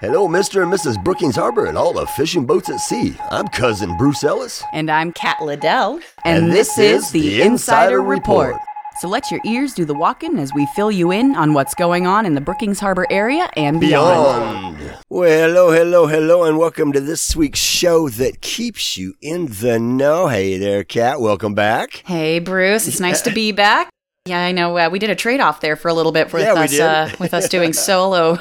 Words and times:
Hello, 0.00 0.26
Mr. 0.26 0.62
and 0.62 0.72
Mrs. 0.72 1.04
Brookings 1.04 1.36
Harbor 1.36 1.66
and 1.66 1.76
all 1.76 1.92
the 1.92 2.06
fishing 2.06 2.46
boats 2.46 2.70
at 2.70 2.80
sea. 2.80 3.14
I'm 3.30 3.46
cousin 3.48 3.98
Bruce 3.98 4.24
Ellis. 4.24 4.64
And 4.72 4.90
I'm 4.90 5.12
Kat 5.12 5.42
Liddell. 5.42 6.00
And 6.24 6.50
this 6.50 6.78
is 6.78 7.10
the 7.10 7.42
Insider 7.42 8.00
Report. 8.00 8.56
So 9.00 9.08
let 9.08 9.30
your 9.30 9.40
ears 9.44 9.74
do 9.74 9.84
the 9.84 9.92
walking 9.92 10.38
as 10.38 10.54
we 10.54 10.64
fill 10.74 10.90
you 10.90 11.10
in 11.10 11.36
on 11.36 11.52
what's 11.52 11.74
going 11.74 12.06
on 12.06 12.24
in 12.24 12.34
the 12.34 12.40
Brookings 12.40 12.80
Harbor 12.80 13.06
area 13.10 13.50
and 13.58 13.78
beyond. 13.78 14.78
Beyond. 14.78 14.96
Well, 15.10 15.48
hello, 15.48 15.70
hello, 15.70 16.06
hello, 16.06 16.44
and 16.44 16.56
welcome 16.56 16.94
to 16.94 17.00
this 17.00 17.36
week's 17.36 17.60
show 17.60 18.08
that 18.08 18.40
keeps 18.40 18.96
you 18.96 19.16
in 19.20 19.48
the 19.48 19.78
know. 19.78 20.28
Hey 20.28 20.56
there, 20.56 20.82
Kat. 20.82 21.20
Welcome 21.20 21.52
back. 21.52 22.04
Hey, 22.06 22.38
Bruce. 22.38 22.88
It's 22.88 23.00
nice 23.00 23.20
to 23.20 23.30
be 23.30 23.52
back. 23.52 23.90
Yeah, 24.24 24.42
I 24.42 24.52
know. 24.52 24.78
Uh, 24.78 24.88
we 24.88 24.98
did 24.98 25.10
a 25.10 25.14
trade 25.14 25.40
off 25.40 25.60
there 25.60 25.76
for 25.76 25.88
a 25.88 25.94
little 25.94 26.12
bit 26.12 26.32
with 26.32 26.42
Yeah, 26.42 26.54
we 26.54 26.60
us 26.60 26.70
did. 26.70 26.80
Uh, 26.80 27.10
with 27.18 27.34
us 27.34 27.50
doing 27.50 27.72
solo 27.74 28.38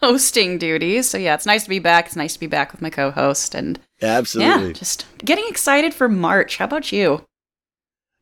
hosting 0.02 0.58
duties. 0.58 1.08
So 1.08 1.18
yeah, 1.18 1.34
it's 1.34 1.46
nice 1.46 1.64
to 1.64 1.70
be 1.70 1.78
back. 1.78 2.06
It's 2.06 2.16
nice 2.16 2.34
to 2.34 2.40
be 2.40 2.46
back 2.46 2.72
with 2.72 2.82
my 2.82 2.90
co-host 2.90 3.54
and 3.54 3.78
Absolutely. 4.02 4.68
yeah, 4.68 4.72
just 4.72 5.06
getting 5.24 5.44
excited 5.48 5.94
for 5.94 6.08
March. 6.08 6.56
How 6.56 6.64
about 6.64 6.92
you? 6.92 7.24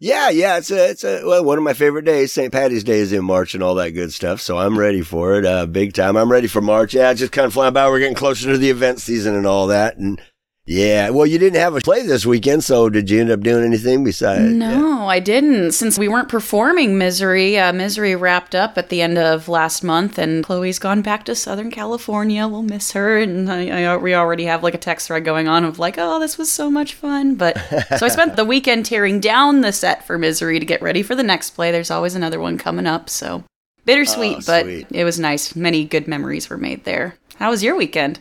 Yeah, 0.00 0.30
yeah, 0.30 0.58
it's 0.58 0.70
a, 0.70 0.90
it's 0.90 1.02
a, 1.02 1.24
well, 1.24 1.44
one 1.44 1.58
of 1.58 1.64
my 1.64 1.72
favorite 1.72 2.04
days. 2.04 2.32
St. 2.32 2.52
Patty's 2.52 2.84
Day 2.84 3.00
is 3.00 3.12
in 3.12 3.24
March 3.24 3.54
and 3.54 3.64
all 3.64 3.74
that 3.76 3.90
good 3.90 4.12
stuff. 4.12 4.40
So 4.40 4.56
I'm 4.56 4.78
ready 4.78 5.02
for 5.02 5.34
it, 5.34 5.44
uh, 5.44 5.66
big 5.66 5.92
time. 5.92 6.16
I'm 6.16 6.30
ready 6.30 6.46
for 6.46 6.60
March. 6.60 6.94
Yeah, 6.94 7.12
just 7.14 7.32
kind 7.32 7.46
of 7.46 7.52
flying 7.52 7.74
by. 7.74 7.88
We're 7.88 7.98
getting 7.98 8.14
closer 8.14 8.52
to 8.52 8.58
the 8.58 8.70
event 8.70 9.00
season 9.00 9.34
and 9.34 9.44
all 9.44 9.66
that. 9.66 9.96
And 9.96 10.22
yeah, 10.68 11.08
well, 11.08 11.24
you 11.24 11.38
didn't 11.38 11.58
have 11.58 11.74
a 11.74 11.80
play 11.80 12.02
this 12.06 12.26
weekend. 12.26 12.62
So 12.62 12.90
did 12.90 13.08
you 13.08 13.20
end 13.20 13.30
up 13.30 13.40
doing 13.40 13.64
anything 13.64 14.04
besides? 14.04 14.52
No, 14.52 15.08
I 15.08 15.18
didn't. 15.18 15.72
Since 15.72 15.98
we 15.98 16.08
weren't 16.08 16.28
performing 16.28 16.98
Misery, 16.98 17.58
uh, 17.58 17.72
Misery 17.72 18.14
wrapped 18.14 18.54
up 18.54 18.76
at 18.76 18.90
the 18.90 19.00
end 19.00 19.16
of 19.16 19.48
last 19.48 19.82
month, 19.82 20.18
and 20.18 20.44
Chloe's 20.44 20.78
gone 20.78 21.00
back 21.00 21.24
to 21.24 21.34
Southern 21.34 21.70
California. 21.70 22.46
We'll 22.46 22.62
miss 22.62 22.92
her, 22.92 23.16
and 23.18 23.50
I, 23.50 23.84
I, 23.84 23.96
we 23.96 24.14
already 24.14 24.44
have 24.44 24.62
like 24.62 24.74
a 24.74 24.78
text 24.78 25.06
thread 25.06 25.24
going 25.24 25.48
on 25.48 25.64
of 25.64 25.78
like, 25.78 25.94
oh, 25.96 26.20
this 26.20 26.36
was 26.36 26.50
so 26.50 26.70
much 26.70 26.92
fun. 26.92 27.36
But 27.36 27.56
so 27.96 28.04
I 28.04 28.08
spent 28.08 28.36
the 28.36 28.44
weekend 28.54 28.84
tearing 28.84 29.20
down 29.20 29.62
the 29.62 29.72
set 29.72 30.06
for 30.06 30.18
Misery 30.18 30.60
to 30.60 30.66
get 30.66 30.82
ready 30.82 31.02
for 31.02 31.14
the 31.14 31.22
next 31.22 31.50
play. 31.50 31.72
There's 31.72 31.90
always 31.90 32.14
another 32.14 32.40
one 32.40 32.58
coming 32.58 32.86
up, 32.86 33.08
so 33.08 33.42
bittersweet, 33.86 34.36
Oh, 34.40 34.42
but 34.46 34.66
it 34.66 35.04
was 35.04 35.18
nice. 35.18 35.56
Many 35.56 35.84
good 35.84 36.06
memories 36.06 36.50
were 36.50 36.58
made 36.58 36.84
there. 36.84 37.16
How 37.36 37.48
was 37.48 37.64
your 37.64 37.74
weekend? 37.74 38.20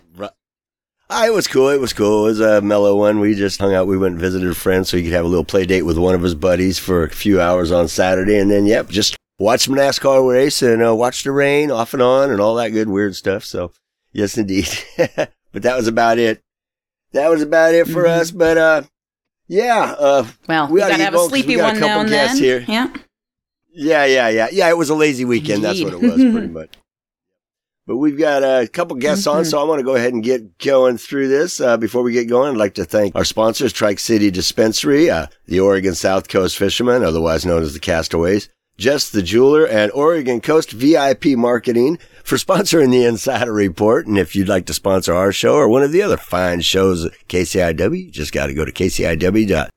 It 1.10 1.34
was 1.34 1.48
cool. 1.48 1.70
It 1.70 1.80
was 1.80 1.94
cool. 1.94 2.26
It 2.26 2.30
was 2.30 2.40
a 2.40 2.62
mellow 2.62 2.96
one. 2.96 3.20
We 3.20 3.34
just 3.36 3.60
hung 3.60 3.74
out. 3.74 3.88
We 3.88 3.98
went 3.98 4.14
and 4.14 4.22
visited 4.22 4.50
a 4.50 4.56
friend 4.56 4.86
so 4.86 4.98
he 4.98 5.04
could 5.04 5.14
have 5.14 5.26
a 5.26 5.28
little 5.28 5.46
play 5.46 5.66
date 5.66 5.84
with 5.84 5.98
one 5.98 6.16
of 6.16 6.22
his 6.22 6.36
buddies 6.36 6.78
for 6.80 7.04
a 7.04 7.10
few 7.10 7.40
hours 7.42 7.72
on 7.72 7.88
Saturday. 7.88 8.38
And 8.38 8.52
then, 8.52 8.66
yep, 8.66 8.90
just 8.90 9.16
watch 9.40 9.62
some 9.62 9.76
NASCAR 9.76 10.28
race 10.30 10.62
and 10.62 10.86
uh, 10.86 10.94
watch 10.96 11.24
the 11.24 11.32
rain 11.32 11.72
off 11.72 11.94
and 11.94 12.02
on 12.04 12.30
and 12.32 12.42
all 12.42 12.56
that 12.56 12.70
good 12.70 12.90
weird 12.90 13.16
stuff. 13.16 13.44
So, 13.46 13.72
yes, 14.12 14.38
indeed. 14.38 14.68
but 14.98 15.62
that 15.64 15.76
was 15.78 15.88
about 15.88 16.18
it. 16.18 16.42
That 17.14 17.30
was 17.30 17.42
about 17.42 17.74
it 17.74 17.88
for 17.88 18.04
Mhm. 18.04 18.20
us. 18.20 18.32
But, 18.32 18.58
uh, 18.58 18.82
yeah, 19.48 19.96
uh, 19.98 20.26
Well, 20.48 20.68
We 20.68 20.74
we 20.74 20.80
gotta 20.82 20.96
have 20.96 21.14
going 21.14 21.16
a 21.16 21.18
'cause 21.30 21.32
we 21.32 21.42
sleepy 21.42 21.56
got 21.56 21.62
a 21.62 21.64
one 21.72 21.80
now 21.80 21.88
couple 21.88 22.02
and 22.02 22.10
guests 22.10 22.40
then. 22.40 22.44
here. 22.44 22.66
Yeah. 22.68 22.88
yeah, 23.74 24.06
yeah, 24.06 24.28
yeah. 24.30 24.48
Yeah, 24.52 24.70
it 24.70 24.78
was 24.78 24.90
a 24.90 24.96
lazy 24.96 25.24
weekend. 25.24 25.64
That's 25.64 25.82
what 25.82 25.94
it 25.94 26.02
was, 26.02 26.16
pretty 26.16 26.48
much. 26.60 26.70
But 27.88 27.98
we've 27.98 28.18
got 28.18 28.44
a 28.44 28.68
couple 28.68 28.98
guests 28.98 29.26
on, 29.28 29.44
Mhm. 29.44 29.50
so 29.50 29.60
I 29.60 29.64
want 29.64 29.80
to 29.80 29.84
go 29.86 29.96
ahead 29.96 30.14
and 30.14 30.22
get 30.22 30.60
going 30.60 30.98
through 30.98 31.30
this. 31.30 31.62
Uh, 31.62 31.78
before 31.78 32.04
we 32.04 32.12
get 32.12 32.28
going, 32.28 32.52
I'd 32.52 32.58
like 32.58 32.74
to 32.74 32.84
thank 32.84 33.16
our 33.16 33.24
sponsors, 33.24 33.72
Trike 33.72 34.00
City 34.00 34.30
Dispensary, 34.30 35.10
uh, 35.10 35.28
the 35.48 35.62
Oregon 35.62 35.96
South 35.96 36.28
Coast 36.28 36.58
Fishermen, 36.58 37.02
otherwise 37.04 37.46
known 37.46 37.64
as 37.64 37.74
the 37.74 37.80
Castaways, 37.80 38.50
Just 38.78 39.12
the 39.14 39.24
Jeweler, 39.24 39.66
and 39.66 39.92
Oregon 39.94 40.40
Coast 40.40 40.72
VIP 40.72 41.36
Marketing 41.36 41.98
for 42.24 42.36
sponsoring 42.36 42.92
the 42.92 43.06
Insider 43.06 43.52
Report. 43.52 44.06
And 44.06 44.20
if 44.20 44.36
you'd 44.36 44.48
like 44.50 44.66
to 44.68 44.74
sponsor 44.74 45.16
our 45.16 45.32
show 45.32 45.56
or 45.56 45.68
one 45.68 45.82
of 45.82 45.92
the 45.92 46.04
other 46.04 46.18
fine 46.18 46.62
shows 46.62 47.06
at 47.06 47.14
KCIW, 47.28 47.98
you 48.06 48.12
just 48.12 48.34
got 48.34 48.46
to 48.48 48.54
go 48.54 48.66
to 48.66 48.72
kciw.org 48.72 49.72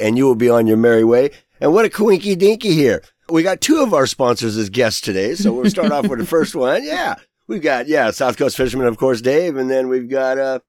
and 0.00 0.18
you 0.18 0.24
will 0.24 0.34
be 0.34 0.50
on 0.50 0.66
your 0.66 0.76
merry 0.76 1.04
way. 1.04 1.30
And 1.60 1.72
what 1.72 1.84
a 1.84 1.88
coinky 1.88 2.36
dinky 2.36 2.72
here. 2.72 3.02
We 3.30 3.42
got 3.42 3.60
two 3.60 3.82
of 3.82 3.92
our 3.92 4.06
sponsors 4.06 4.56
as 4.56 4.70
guests 4.70 5.00
today. 5.00 5.34
So 5.34 5.52
we'll 5.52 5.70
start 5.70 5.92
off 5.92 6.08
with 6.08 6.18
the 6.18 6.26
first 6.26 6.54
one. 6.54 6.84
Yeah. 6.84 7.16
We've 7.46 7.62
got, 7.62 7.88
yeah, 7.88 8.10
South 8.10 8.36
Coast 8.36 8.56
Fisherman, 8.56 8.86
of 8.86 8.98
course, 8.98 9.20
Dave. 9.20 9.56
And 9.56 9.70
then 9.70 9.88
we've 9.88 10.08
got, 10.08 10.38
uh, 10.38 10.60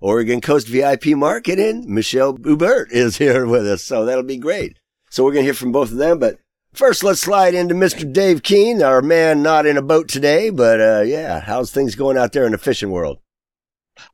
Oregon 0.00 0.40
Coast 0.40 0.66
VIP 0.68 1.08
Marketing. 1.08 1.84
Michelle 1.92 2.36
Hubert 2.42 2.90
is 2.90 3.18
here 3.18 3.46
with 3.46 3.66
us. 3.66 3.82
So 3.82 4.04
that'll 4.04 4.22
be 4.22 4.38
great. 4.38 4.78
So 5.10 5.24
we're 5.24 5.32
going 5.32 5.42
to 5.42 5.46
hear 5.46 5.54
from 5.54 5.72
both 5.72 5.90
of 5.90 5.98
them. 5.98 6.18
But 6.18 6.38
first, 6.72 7.02
let's 7.04 7.20
slide 7.20 7.54
into 7.54 7.74
Mr. 7.74 8.10
Dave 8.10 8.42
Keene, 8.42 8.82
our 8.82 9.02
man 9.02 9.42
not 9.42 9.66
in 9.66 9.76
a 9.76 9.82
boat 9.82 10.08
today. 10.08 10.50
But, 10.50 10.80
uh, 10.80 11.02
yeah, 11.02 11.40
how's 11.40 11.70
things 11.70 11.94
going 11.94 12.16
out 12.16 12.32
there 12.32 12.46
in 12.46 12.52
the 12.52 12.58
fishing 12.58 12.90
world? 12.90 13.18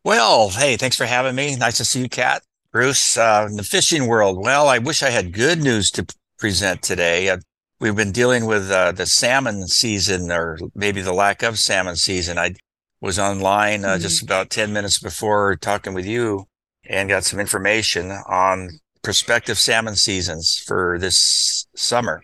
Well, 0.04 0.50
hey, 0.50 0.76
thanks 0.76 0.96
for 0.96 1.06
having 1.06 1.34
me. 1.36 1.54
Nice 1.56 1.76
to 1.78 1.84
see 1.84 2.00
you, 2.00 2.08
Kat. 2.08 2.42
Bruce, 2.72 3.16
uh, 3.16 3.46
in 3.48 3.56
the 3.56 3.62
fishing 3.62 4.06
world. 4.06 4.38
Well, 4.38 4.68
I 4.68 4.78
wish 4.78 5.02
I 5.02 5.10
had 5.10 5.32
good 5.32 5.62
news 5.62 5.90
to 5.92 6.06
present 6.38 6.82
today. 6.82 7.30
Uh, 7.30 7.38
we've 7.80 7.96
been 7.96 8.12
dealing 8.12 8.46
with 8.46 8.70
uh, 8.70 8.92
the 8.92 9.06
salmon 9.06 9.68
season, 9.68 10.30
or 10.30 10.58
maybe 10.74 11.02
the 11.02 11.12
lack 11.12 11.42
of 11.42 11.58
salmon 11.58 11.96
season. 11.96 12.38
I 12.38 12.54
was 13.00 13.18
online 13.18 13.84
uh, 13.84 13.98
just 13.98 14.22
about 14.22 14.50
10 14.50 14.72
minutes 14.72 14.98
before 14.98 15.56
talking 15.56 15.94
with 15.94 16.06
you 16.06 16.46
and 16.88 17.08
got 17.08 17.24
some 17.24 17.40
information 17.40 18.10
on 18.10 18.70
prospective 19.02 19.58
salmon 19.58 19.96
seasons 19.96 20.62
for 20.66 20.98
this 20.98 21.66
summer. 21.76 22.22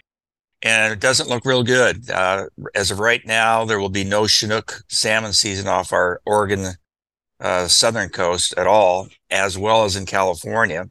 And 0.63 0.93
it 0.93 1.01
doesn't 1.01 1.29
look 1.29 1.45
real 1.45 1.65
good. 1.65 2.09
Uh, 2.11 2.47
as 2.75 2.91
of 2.91 3.01
right 3.01 3.25
now, 3.27 3.65
there 3.65 3.81
will 3.81 3.89
be 3.89 4.05
no 4.05 4.27
Chinook 4.27 4.83
salmon 4.89 5.33
season 5.33 5.67
off 5.67 5.93
our 5.93 6.21
Oregon 6.25 6.75
uh, 7.41 7.67
southern 7.67 8.09
coast 8.09 8.55
at 8.57 8.69
all, 8.69 9.09
as 9.31 9.59
well 9.59 9.85
as 9.85 9.97
in 9.97 10.07
California. 10.07 10.85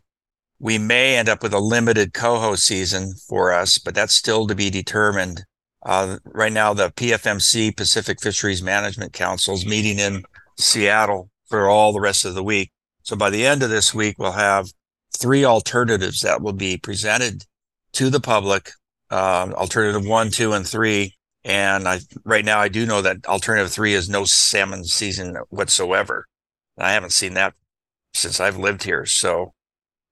We 0.61 0.77
may 0.77 1.17
end 1.17 1.27
up 1.27 1.41
with 1.41 1.55
a 1.55 1.59
limited 1.59 2.13
coho 2.13 2.53
season 2.53 3.15
for 3.27 3.51
us, 3.51 3.79
but 3.79 3.95
that's 3.95 4.13
still 4.13 4.45
to 4.45 4.53
be 4.53 4.69
determined. 4.69 5.43
Uh, 5.83 6.19
right 6.23 6.53
now, 6.53 6.71
the 6.71 6.91
PFMC 6.91 7.75
Pacific 7.75 8.21
Fisheries 8.21 8.61
Management 8.61 9.11
Council 9.11 9.55
is 9.55 9.65
meeting 9.65 9.97
in 9.97 10.21
Seattle 10.59 11.31
for 11.47 11.67
all 11.67 11.91
the 11.91 11.99
rest 11.99 12.25
of 12.25 12.35
the 12.35 12.43
week. 12.43 12.71
So 13.01 13.15
by 13.15 13.31
the 13.31 13.43
end 13.43 13.63
of 13.63 13.71
this 13.71 13.91
week, 13.91 14.17
we'll 14.19 14.33
have 14.33 14.67
three 15.17 15.43
alternatives 15.43 16.21
that 16.21 16.43
will 16.43 16.53
be 16.53 16.77
presented 16.77 17.43
to 17.93 18.11
the 18.11 18.19
public. 18.19 18.69
Um, 19.09 19.55
alternative 19.55 20.05
one, 20.05 20.29
two, 20.29 20.53
and 20.53 20.65
three. 20.65 21.15
And 21.43 21.87
I, 21.87 22.01
right 22.23 22.45
now, 22.45 22.59
I 22.59 22.67
do 22.67 22.85
know 22.85 23.01
that 23.01 23.25
alternative 23.25 23.71
three 23.71 23.95
is 23.95 24.07
no 24.07 24.25
salmon 24.25 24.85
season 24.85 25.37
whatsoever. 25.49 26.27
I 26.77 26.91
haven't 26.91 27.13
seen 27.13 27.33
that 27.33 27.55
since 28.13 28.39
I've 28.39 28.57
lived 28.57 28.83
here. 28.83 29.07
So 29.07 29.55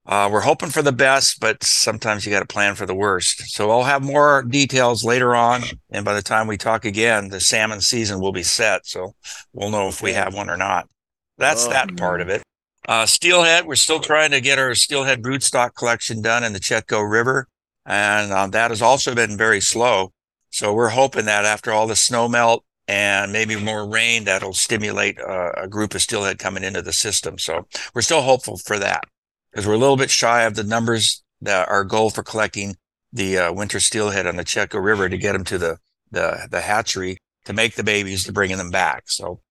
uh, 0.10 0.28
we're 0.32 0.42
hoping 0.42 0.70
for 0.72 0.82
the 0.82 0.92
best, 0.92 1.40
but 1.40 1.64
sometimes 1.64 2.26
you 2.26 2.32
got 2.32 2.40
to 2.40 2.48
plan 2.48 2.74
for 2.74 2.88
the 2.88 2.96
worst. 2.96 3.42
So 3.52 3.70
I'll 3.70 3.84
have 3.84 4.02
more 4.04 4.42
details 4.42 5.04
later 5.04 5.36
on. 5.36 5.62
And 5.92 6.04
by 6.04 6.16
the 6.16 6.24
time 6.24 6.48
we 6.48 6.58
talk 6.58 6.84
again, 6.84 7.30
the 7.30 7.40
salmon 7.40 7.80
season 7.80 8.20
will 8.20 8.32
be 8.32 8.42
set. 8.42 8.88
So 8.88 9.14
we'll 9.54 9.70
know 9.70 9.88
if 9.88 10.02
we 10.02 10.14
have 10.14 10.34
one 10.34 10.50
or 10.50 10.58
not. 10.58 10.90
That's 11.38 11.68
Oh. 11.68 11.70
that 11.70 11.96
part 11.96 12.22
of 12.22 12.30
it. 12.30 12.42
Uh, 12.88 13.06
steelhead, 13.06 13.68
we're 13.68 13.76
still 13.76 14.00
trying 14.00 14.32
to 14.32 14.42
get 14.42 14.58
our 14.58 14.74
steelhead 14.74 15.22
broodstock 15.22 15.76
collection 15.76 16.24
done 16.24 16.44
in 16.44 16.54
the 16.54 16.60
Chetco 16.60 17.08
River. 17.08 17.48
And 17.86 18.34
um, 18.34 18.50
that 18.52 18.72
has 18.72 18.82
also 18.82 19.14
been 19.14 19.38
very 19.38 19.62
slow. 19.62 20.12
So 20.50 20.74
we're 20.74 20.90
hoping 20.90 21.26
that 21.26 21.46
after 21.46 21.72
all 21.72 21.86
the 21.86 21.96
snow 21.96 22.28
melt 22.28 22.66
and 22.88 23.32
maybe 23.32 23.56
more 23.56 23.88
rain, 23.88 24.24
that'll 24.24 24.54
stimulate 24.54 25.20
uh, 25.20 25.52
a 25.56 25.68
group 25.68 25.94
of 25.94 26.02
steelhead 26.02 26.40
coming 26.40 26.64
into 26.64 26.82
the 26.82 26.94
system. 26.94 27.38
So 27.38 27.68
we're 27.94 28.02
still 28.02 28.24
hopeful 28.24 28.58
for 28.58 28.80
that 28.80 29.04
because 29.52 29.68
we're 29.68 29.74
a 29.74 29.78
little 29.80 29.98
bit 29.98 30.10
shy 30.10 30.44
of 30.44 30.56
the 30.56 30.64
numbers 30.64 31.24
that 31.42 31.70
our 31.70 31.84
goal 31.84 32.10
for 32.10 32.24
collecting 32.24 32.78
the 33.12 33.38
uh, 33.38 33.54
winter 33.54 33.80
steelhead 33.80 34.28
on 34.28 34.36
the 34.36 34.44
Chetco 34.44 34.84
River 34.84 35.10
to 35.10 35.18
get 35.18 35.34
them 35.34 35.44
to 35.46 35.58
the, 35.58 35.78
the, 36.12 36.48
the 36.50 36.62
hatchery 36.62 37.18
to 37.46 37.54
make 37.54 37.76
the 37.76 37.84
babies 37.84 38.24
to 38.26 38.32
bringing 38.32 38.58
them 38.58 38.70
back. 38.70 39.04
So 39.08 39.42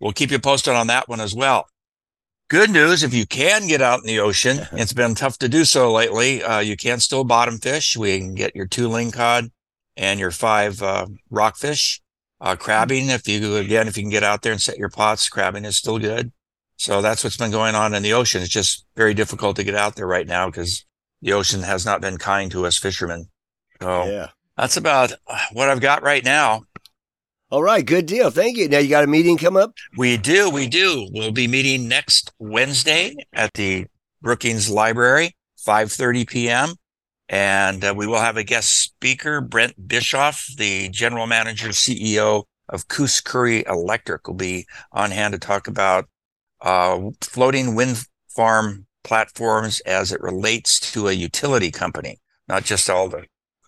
we'll 0.00 0.12
keep 0.12 0.30
you 0.30 0.38
posted 0.38 0.74
on 0.74 0.88
that 0.88 1.08
one 1.08 1.20
as 1.20 1.34
well. 1.34 1.66
Good 2.48 2.70
news, 2.70 3.02
if 3.02 3.12
you 3.12 3.26
can 3.26 3.66
get 3.66 3.82
out 3.82 4.00
in 4.00 4.06
the 4.06 4.20
ocean, 4.20 4.60
it's 4.72 4.92
been 4.92 5.14
tough 5.14 5.38
to 5.38 5.48
do 5.48 5.64
so 5.64 5.92
lately. 5.92 6.42
Uh, 6.42 6.60
you 6.60 6.76
can 6.76 7.00
still 7.00 7.24
bottom 7.24 7.58
fish. 7.58 7.96
We 7.96 8.18
can 8.18 8.34
get 8.34 8.54
your 8.54 8.66
two 8.66 8.88
lingcod 8.88 9.50
and 9.96 10.20
your 10.20 10.30
five 10.30 10.82
uh, 10.82 11.06
rockfish. 11.30 12.00
Uh, 12.38 12.54
crabbing, 12.54 13.08
if 13.08 13.26
you 13.26 13.56
again, 13.56 13.88
if 13.88 13.96
you 13.96 14.02
can 14.02 14.10
get 14.10 14.22
out 14.22 14.42
there 14.42 14.52
and 14.52 14.60
set 14.60 14.76
your 14.76 14.90
pots, 14.90 15.26
crabbing 15.30 15.64
is 15.64 15.78
still 15.78 15.98
good. 15.98 16.32
So 16.76 17.00
that's 17.02 17.24
what's 17.24 17.36
been 17.36 17.50
going 17.50 17.74
on 17.74 17.94
in 17.94 18.02
the 18.02 18.12
ocean. 18.12 18.42
It's 18.42 18.50
just 18.50 18.84
very 18.96 19.14
difficult 19.14 19.56
to 19.56 19.64
get 19.64 19.74
out 19.74 19.96
there 19.96 20.06
right 20.06 20.26
now 20.26 20.46
because 20.46 20.84
the 21.22 21.32
ocean 21.32 21.62
has 21.62 21.84
not 21.86 22.00
been 22.00 22.18
kind 22.18 22.50
to 22.52 22.66
us 22.66 22.76
fishermen. 22.76 23.28
So 23.80 24.04
Yeah. 24.04 24.28
that's 24.56 24.76
about 24.76 25.12
what 25.52 25.68
I've 25.68 25.80
got 25.80 26.02
right 26.02 26.24
now. 26.24 26.62
All 27.50 27.62
right. 27.62 27.84
Good 27.84 28.06
deal. 28.06 28.30
Thank 28.30 28.56
you. 28.56 28.68
Now 28.68 28.78
you 28.78 28.88
got 28.90 29.04
a 29.04 29.06
meeting 29.06 29.38
come 29.38 29.56
up? 29.56 29.72
We 29.96 30.16
do, 30.16 30.50
we 30.50 30.66
do. 30.66 31.08
We'll 31.12 31.32
be 31.32 31.46
meeting 31.46 31.88
next 31.88 32.32
Wednesday 32.38 33.14
at 33.32 33.52
the 33.54 33.86
Brookings 34.20 34.68
Library, 34.68 35.36
5:30 35.66 36.26
p.m. 36.28 36.74
And 37.28 37.84
uh, 37.84 37.94
we 37.96 38.06
will 38.06 38.20
have 38.20 38.36
a 38.36 38.44
guest 38.44 38.80
speaker, 38.82 39.40
Brent 39.40 39.88
Bischoff, 39.88 40.46
the 40.56 40.88
general 40.90 41.26
manager, 41.26 41.68
CEO 41.68 42.44
of 42.68 42.88
Coos 42.88 43.20
Curry 43.20 43.64
Electric 43.66 44.26
will 44.26 44.34
be 44.34 44.66
on 44.92 45.10
hand 45.12 45.32
to 45.32 45.38
talk 45.38 45.66
about 45.68 46.08
uh, 46.66 47.10
floating 47.20 47.76
wind 47.76 48.04
farm 48.28 48.86
platforms 49.04 49.78
as 49.86 50.10
it 50.10 50.20
relates 50.20 50.80
to 50.92 51.06
a 51.06 51.12
utility 51.12 51.70
company, 51.70 52.18
not 52.48 52.64
just 52.64 52.90
all 52.90 53.08
the, 53.08 53.24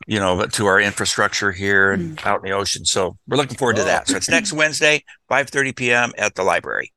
you 0.08 0.18
know, 0.18 0.36
but 0.36 0.52
to 0.54 0.66
our 0.66 0.80
infrastructure 0.80 1.52
here 1.52 1.92
and 1.92 2.18
mm. 2.18 2.26
out 2.26 2.44
in 2.44 2.50
the 2.50 2.56
ocean. 2.56 2.84
So 2.84 3.16
we're 3.28 3.36
looking 3.36 3.56
forward 3.56 3.76
to 3.76 3.84
that. 3.84 4.08
So 4.08 4.16
it's 4.16 4.28
next 4.28 4.52
Wednesday, 4.52 5.04
5:30 5.30 5.76
p.m. 5.76 6.12
at 6.18 6.34
the 6.34 6.42
library. 6.42 6.92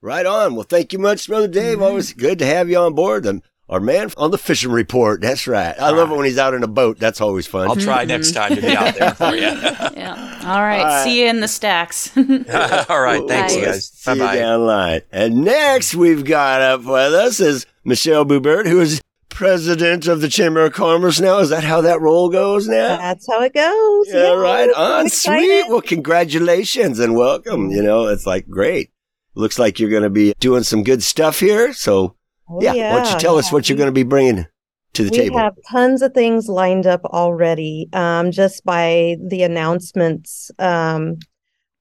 Right 0.00 0.24
on. 0.24 0.54
Well, 0.54 0.64
thank 0.64 0.94
you 0.94 0.98
much, 0.98 1.28
Brother 1.28 1.48
Dave. 1.48 1.74
Mm-hmm. 1.74 1.84
Always 1.84 2.14
good 2.14 2.38
to 2.38 2.46
have 2.46 2.70
you 2.70 2.78
on 2.78 2.94
board. 2.94 3.26
And 3.26 3.42
our 3.72 3.80
man 3.80 4.10
on 4.18 4.30
the 4.30 4.36
fishing 4.36 4.70
report. 4.70 5.22
That's 5.22 5.46
right. 5.46 5.74
I 5.78 5.86
All 5.86 5.96
love 5.96 6.10
right. 6.10 6.14
it 6.14 6.16
when 6.18 6.26
he's 6.26 6.36
out 6.36 6.52
in 6.52 6.62
a 6.62 6.68
boat. 6.68 6.98
That's 6.98 7.22
always 7.22 7.46
fun. 7.46 7.68
I'll 7.68 7.76
try 7.76 8.04
next 8.04 8.32
mm-hmm. 8.32 8.54
time 8.54 8.56
to 8.56 8.60
be 8.60 8.76
out 8.76 8.94
there 8.94 9.14
for 9.14 9.34
you. 9.34 9.40
yeah. 9.96 10.40
All 10.44 10.60
right. 10.60 10.80
All 10.80 10.84
right. 10.84 11.04
See 11.04 11.22
you 11.22 11.26
in 11.26 11.40
the 11.40 11.48
stacks. 11.48 12.14
All 12.16 13.00
right. 13.00 13.26
Thanks, 13.26 13.56
Bye. 13.56 13.64
guys. 13.64 13.88
See 13.88 14.10
Bye-bye. 14.10 14.34
you 14.34 14.40
down 14.40 14.66
line. 14.66 15.00
And 15.10 15.42
next 15.42 15.94
we've 15.94 16.22
got 16.22 16.60
up 16.60 16.80
with 16.80 17.14
us 17.14 17.40
is 17.40 17.64
Michelle 17.82 18.26
Boubert, 18.26 18.66
who 18.66 18.78
is 18.78 19.00
president 19.30 20.06
of 20.06 20.20
the 20.20 20.28
Chamber 20.28 20.66
of 20.66 20.74
Commerce 20.74 21.18
now. 21.18 21.38
Is 21.38 21.48
that 21.48 21.64
how 21.64 21.80
that 21.80 22.02
role 22.02 22.28
goes 22.28 22.68
now? 22.68 22.98
That's 22.98 23.26
how 23.26 23.40
it 23.40 23.54
goes. 23.54 24.08
Yeah, 24.08 24.24
yeah 24.24 24.34
right 24.34 24.70
on. 24.70 25.08
Sweet. 25.08 25.64
Well, 25.70 25.80
congratulations 25.80 26.98
and 26.98 27.16
welcome. 27.16 27.70
You 27.70 27.82
know, 27.82 28.08
it's 28.08 28.26
like 28.26 28.46
great. 28.50 28.90
Looks 29.34 29.58
like 29.58 29.80
you're 29.80 29.88
going 29.88 30.02
to 30.02 30.10
be 30.10 30.34
doing 30.40 30.62
some 30.62 30.82
good 30.84 31.02
stuff 31.02 31.40
here. 31.40 31.72
So 31.72 32.16
Oh, 32.48 32.62
yeah. 32.62 32.74
yeah. 32.74 32.92
Why 32.94 33.02
don't 33.02 33.12
you 33.12 33.18
tell 33.18 33.34
yeah. 33.34 33.40
us 33.40 33.52
what 33.52 33.68
you're 33.68 33.78
going 33.78 33.88
to 33.88 33.92
be 33.92 34.02
bringing 34.02 34.46
to 34.94 35.04
the 35.04 35.10
we 35.10 35.16
table? 35.16 35.36
We 35.36 35.42
have 35.42 35.56
tons 35.70 36.02
of 36.02 36.12
things 36.14 36.48
lined 36.48 36.86
up 36.86 37.04
already. 37.06 37.88
Um, 37.92 38.30
just 38.30 38.64
by 38.64 39.16
the 39.26 39.42
announcements, 39.42 40.50
um, 40.58 41.18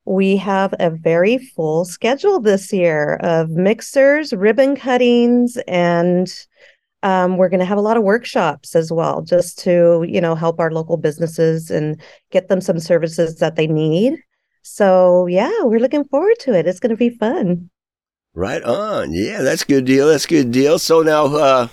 we 0.05 0.37
have 0.37 0.73
a 0.79 0.89
very 0.89 1.37
full 1.37 1.85
schedule 1.85 2.39
this 2.39 2.73
year 2.73 3.15
of 3.17 3.51
mixers, 3.51 4.33
ribbon 4.33 4.75
cuttings, 4.75 5.57
and 5.67 6.33
um, 7.03 7.37
we're 7.37 7.49
going 7.49 7.59
to 7.59 7.65
have 7.65 7.77
a 7.77 7.81
lot 7.81 7.97
of 7.97 8.03
workshops 8.03 8.75
as 8.75 8.91
well, 8.91 9.21
just 9.21 9.59
to 9.59 10.05
you 10.07 10.21
know 10.21 10.35
help 10.35 10.59
our 10.59 10.71
local 10.71 10.97
businesses 10.97 11.69
and 11.69 12.01
get 12.31 12.47
them 12.47 12.61
some 12.61 12.79
services 12.79 13.37
that 13.37 13.55
they 13.55 13.67
need. 13.67 14.17
So 14.63 15.27
yeah, 15.27 15.51
we're 15.63 15.79
looking 15.79 16.05
forward 16.05 16.37
to 16.41 16.53
it. 16.53 16.67
It's 16.67 16.79
going 16.79 16.91
to 16.91 16.97
be 16.97 17.09
fun. 17.09 17.69
Right 18.33 18.63
on. 18.63 19.13
Yeah, 19.13 19.41
that's 19.41 19.63
good 19.63 19.85
deal. 19.85 20.07
That's 20.07 20.25
good 20.25 20.51
deal. 20.51 20.79
So 20.79 21.01
now, 21.01 21.25
uh, 21.25 21.67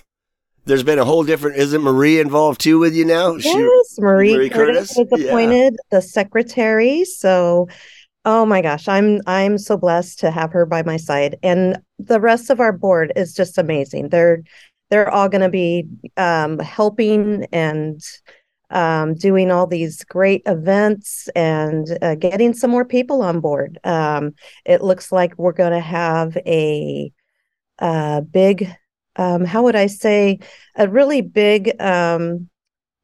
there's 0.64 0.82
been 0.82 0.99
a 0.99 1.05
whole 1.05 1.25
different. 1.25 1.56
Isn't 1.56 1.82
Marie 1.82 2.20
involved 2.20 2.60
too 2.60 2.78
with 2.78 2.94
you 2.94 3.05
now? 3.05 3.34
Yes, 3.37 3.94
she, 3.94 4.02
Marie, 4.02 4.34
Marie 4.34 4.50
Curtis, 4.50 4.94
Curtis 4.94 5.10
was 5.10 5.25
appointed 5.25 5.75
yeah. 5.75 5.96
the 5.99 6.02
secretary. 6.02 7.05
So, 7.05 7.69
oh 8.25 8.44
my 8.44 8.60
gosh, 8.60 8.87
I'm 8.87 9.20
I'm 9.26 9.56
so 9.56 9.76
blessed 9.76 10.19
to 10.20 10.31
have 10.31 10.52
her 10.52 10.66
by 10.66 10.82
my 10.82 10.96
side, 10.96 11.37
and 11.43 11.78
the 11.99 12.20
rest 12.20 12.50
of 12.50 12.61
our 12.61 12.72
board 12.72 13.12
is 13.16 13.34
just 13.34 13.56
amazing. 13.56 14.11
They're 14.11 14.43
they're 14.90 15.11
all 15.11 15.28
going 15.28 15.43
to 15.43 15.49
be 15.49 15.87
um, 16.16 16.58
helping 16.58 17.46
and 17.52 18.00
um, 18.70 19.14
doing 19.14 19.50
all 19.50 19.66
these 19.66 20.04
great 20.04 20.42
events 20.46 21.28
and 21.34 21.98
uh, 22.02 22.14
getting 22.14 22.52
some 22.52 22.70
more 22.70 22.84
people 22.84 23.22
on 23.22 23.40
board. 23.40 23.78
Um, 23.84 24.34
it 24.64 24.82
looks 24.82 25.10
like 25.10 25.38
we're 25.38 25.52
going 25.52 25.72
to 25.72 25.80
have 25.80 26.36
a, 26.38 27.12
a 27.78 28.22
big, 28.22 28.70
um, 29.16 29.44
how 29.44 29.62
would 29.62 29.76
I 29.76 29.86
say, 29.86 30.40
a 30.76 30.88
really 30.88 31.22
big 31.22 31.80
um, 31.80 32.48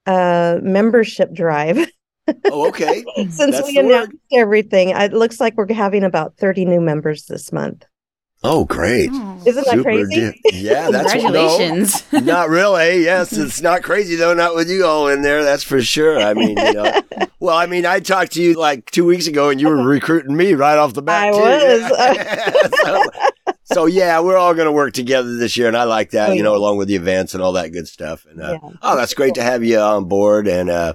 uh, 0.06 0.58
membership 0.62 1.32
drive. 1.32 1.78
oh, 2.46 2.68
okay. 2.68 3.04
Since 3.16 3.36
That's 3.36 3.66
we 3.66 3.78
announced 3.78 4.12
word. 4.12 4.40
everything, 4.40 4.90
it 4.90 5.12
looks 5.12 5.40
like 5.40 5.56
we're 5.56 5.72
having 5.72 6.04
about 6.04 6.36
30 6.36 6.64
new 6.66 6.80
members 6.80 7.26
this 7.26 7.52
month. 7.52 7.84
Oh, 8.46 8.66
great! 8.66 9.08
Oh. 9.10 9.34
Isn't 9.46 9.64
that 9.64 9.72
Super 9.72 9.82
crazy? 9.84 10.40
Yeah, 10.52 10.90
that's 10.90 11.12
congratulations. 11.12 12.12
No, 12.12 12.20
not 12.20 12.48
really. 12.50 13.02
Yes, 13.02 13.32
it's 13.32 13.62
not 13.62 13.82
crazy 13.82 14.16
though. 14.16 14.34
Not 14.34 14.54
with 14.54 14.70
you 14.70 14.84
all 14.84 15.08
in 15.08 15.22
there. 15.22 15.42
That's 15.42 15.62
for 15.62 15.80
sure. 15.80 16.20
I 16.20 16.34
mean, 16.34 16.56
you 16.56 16.72
know. 16.74 17.02
well, 17.40 17.56
I 17.56 17.64
mean, 17.64 17.86
I 17.86 18.00
talked 18.00 18.32
to 18.32 18.42
you 18.42 18.54
like 18.54 18.90
two 18.90 19.06
weeks 19.06 19.26
ago, 19.26 19.48
and 19.48 19.60
you 19.60 19.68
were 19.68 19.82
recruiting 19.82 20.36
me 20.36 20.52
right 20.52 20.76
off 20.76 20.92
the 20.92 21.02
bat. 21.02 21.32
I 21.32 21.32
too. 21.32 22.70
was. 22.70 22.80
so, 22.84 23.52
so, 23.64 23.86
yeah, 23.86 24.20
we're 24.20 24.36
all 24.36 24.54
going 24.54 24.66
to 24.66 24.72
work 24.72 24.92
together 24.92 25.36
this 25.36 25.56
year, 25.56 25.68
and 25.68 25.76
I 25.76 25.84
like 25.84 26.10
that. 26.10 26.30
Oh, 26.30 26.32
you 26.34 26.42
know, 26.42 26.54
along 26.54 26.76
with 26.76 26.88
the 26.88 26.96
events 26.96 27.34
and 27.34 27.42
all 27.42 27.52
that 27.52 27.72
good 27.72 27.88
stuff. 27.88 28.26
And 28.26 28.42
uh, 28.42 28.58
yeah. 28.62 28.70
oh, 28.82 28.96
that's 28.96 29.14
great 29.14 29.34
to 29.34 29.42
have 29.42 29.64
you 29.64 29.78
on 29.78 30.04
board. 30.04 30.48
And 30.48 30.68
uh, 30.68 30.94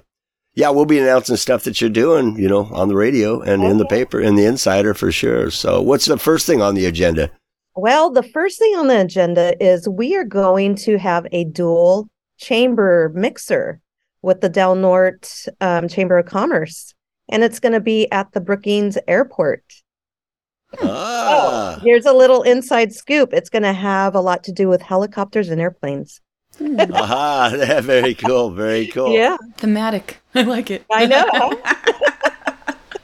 yeah, 0.54 0.70
we'll 0.70 0.86
be 0.86 1.00
announcing 1.00 1.36
stuff 1.36 1.64
that 1.64 1.82
you're 1.82 1.90
doing, 1.90 2.38
you 2.38 2.48
know, 2.48 2.66
on 2.72 2.90
the 2.90 2.96
radio 2.96 3.42
and 3.42 3.64
in 3.64 3.78
the 3.78 3.86
paper, 3.86 4.20
in 4.20 4.36
the 4.36 4.46
Insider 4.46 4.94
for 4.94 5.12
sure. 5.12 5.52
So, 5.52 5.82
what's 5.82 6.06
the 6.06 6.18
first 6.18 6.46
thing 6.46 6.62
on 6.62 6.76
the 6.76 6.86
agenda? 6.86 7.32
Well, 7.80 8.10
the 8.10 8.24
first 8.24 8.60
thing 8.60 8.76
on 8.76 8.88
the 8.88 9.00
agenda 9.00 9.56
is 9.64 9.88
we 9.88 10.14
are 10.18 10.26
going 10.26 10.76
to 10.76 10.98
have 10.98 11.26
a 11.32 11.46
dual 11.46 12.10
chamber 12.38 13.10
mixer 13.16 13.80
with 14.22 14.42
the 14.42 14.50
Del 14.50 14.76
Norte 14.76 15.48
um, 15.62 15.88
Chamber 15.88 16.18
of 16.18 16.26
Commerce, 16.26 16.94
and 17.30 17.42
it's 17.42 17.62
going 17.62 17.72
to 17.72 17.80
be 17.80 18.12
at 18.12 18.34
the 18.34 18.42
Brookings 18.42 18.98
Airport. 19.08 19.64
Ah. 20.82 21.78
Oh, 21.78 21.80
here's 21.82 22.06
a 22.06 22.12
little 22.12 22.44
inside 22.44 22.92
scoop. 22.92 23.32
It's 23.32 23.50
going 23.50 23.64
to 23.64 23.72
have 23.72 24.14
a 24.14 24.20
lot 24.20 24.44
to 24.44 24.52
do 24.52 24.68
with 24.68 24.82
helicopters 24.82 25.48
and 25.48 25.62
airplanes. 25.62 26.20
Aha, 26.62 27.80
very 27.82 28.14
cool. 28.14 28.52
Very 28.52 28.88
cool. 28.88 29.14
Yeah. 29.14 29.38
Thematic. 29.56 30.20
I 30.36 30.42
like 30.42 30.70
it. 30.70 30.84
I 30.92 31.06
know. 31.06 31.30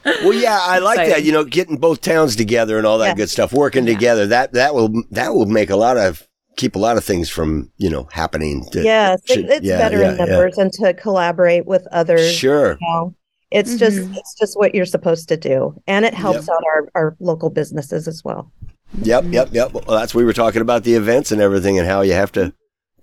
Well, 0.06 0.34
yeah, 0.34 0.60
I 0.62 0.80
like 0.80 0.98
that. 0.98 1.24
You 1.24 1.32
know, 1.32 1.44
getting 1.44 1.78
both 1.78 2.02
towns 2.02 2.36
together 2.36 2.78
and 2.78 2.86
all 2.86 2.98
that 3.00 3.10
yeah. 3.10 3.16
good 3.16 3.30
stuff, 3.30 3.52
working 3.54 3.88
yeah. 3.88 3.94
together. 3.94 4.28
That 4.28 4.54
that 4.54 4.76
will 4.76 5.04
that 5.12 5.34
will 5.34 5.46
make 5.46 5.70
a 5.70 5.76
lot 5.76 5.98
of 5.98 6.28
keep 6.58 6.76
a 6.76 6.80
lot 6.80 6.98
of 6.98 7.04
things 7.04 7.30
from 7.30 7.72
you 7.78 7.90
know 7.90 8.08
happening. 8.12 8.66
To, 8.72 8.84
yes, 8.84 9.22
should, 9.28 9.46
it's 9.46 9.66
yeah, 9.66 9.78
better 9.78 10.02
in 10.04 10.18
numbers 10.18 10.58
and 10.58 10.72
to 10.74 10.94
collaborate 10.94 11.66
with 11.66 11.88
others. 11.92 12.32
Sure. 12.34 12.78
You 12.80 12.88
know? 12.88 13.16
It's 13.52 13.72
mm-hmm. 13.72 13.78
just 13.80 13.98
it's 14.18 14.36
just 14.40 14.58
what 14.58 14.76
you're 14.76 14.86
supposed 14.86 15.30
to 15.30 15.38
do, 15.38 15.82
and 15.88 16.04
it 16.06 16.14
helps 16.14 16.48
yep. 16.48 16.50
out 16.50 16.64
our 16.66 16.90
our 16.96 17.18
local 17.20 17.50
businesses 17.50 18.08
as 18.08 18.24
well. 18.24 18.52
Yep, 19.02 19.26
yep, 19.30 19.50
yep. 19.52 19.74
Well, 19.74 19.84
that's 19.88 20.16
we 20.16 20.24
were 20.24 20.34
talking 20.34 20.62
about 20.62 20.84
the 20.84 20.96
events 20.96 21.32
and 21.32 21.42
everything, 21.42 21.78
and 21.78 21.88
how 21.88 22.02
you 22.02 22.14
have 22.14 22.32
to 22.34 22.54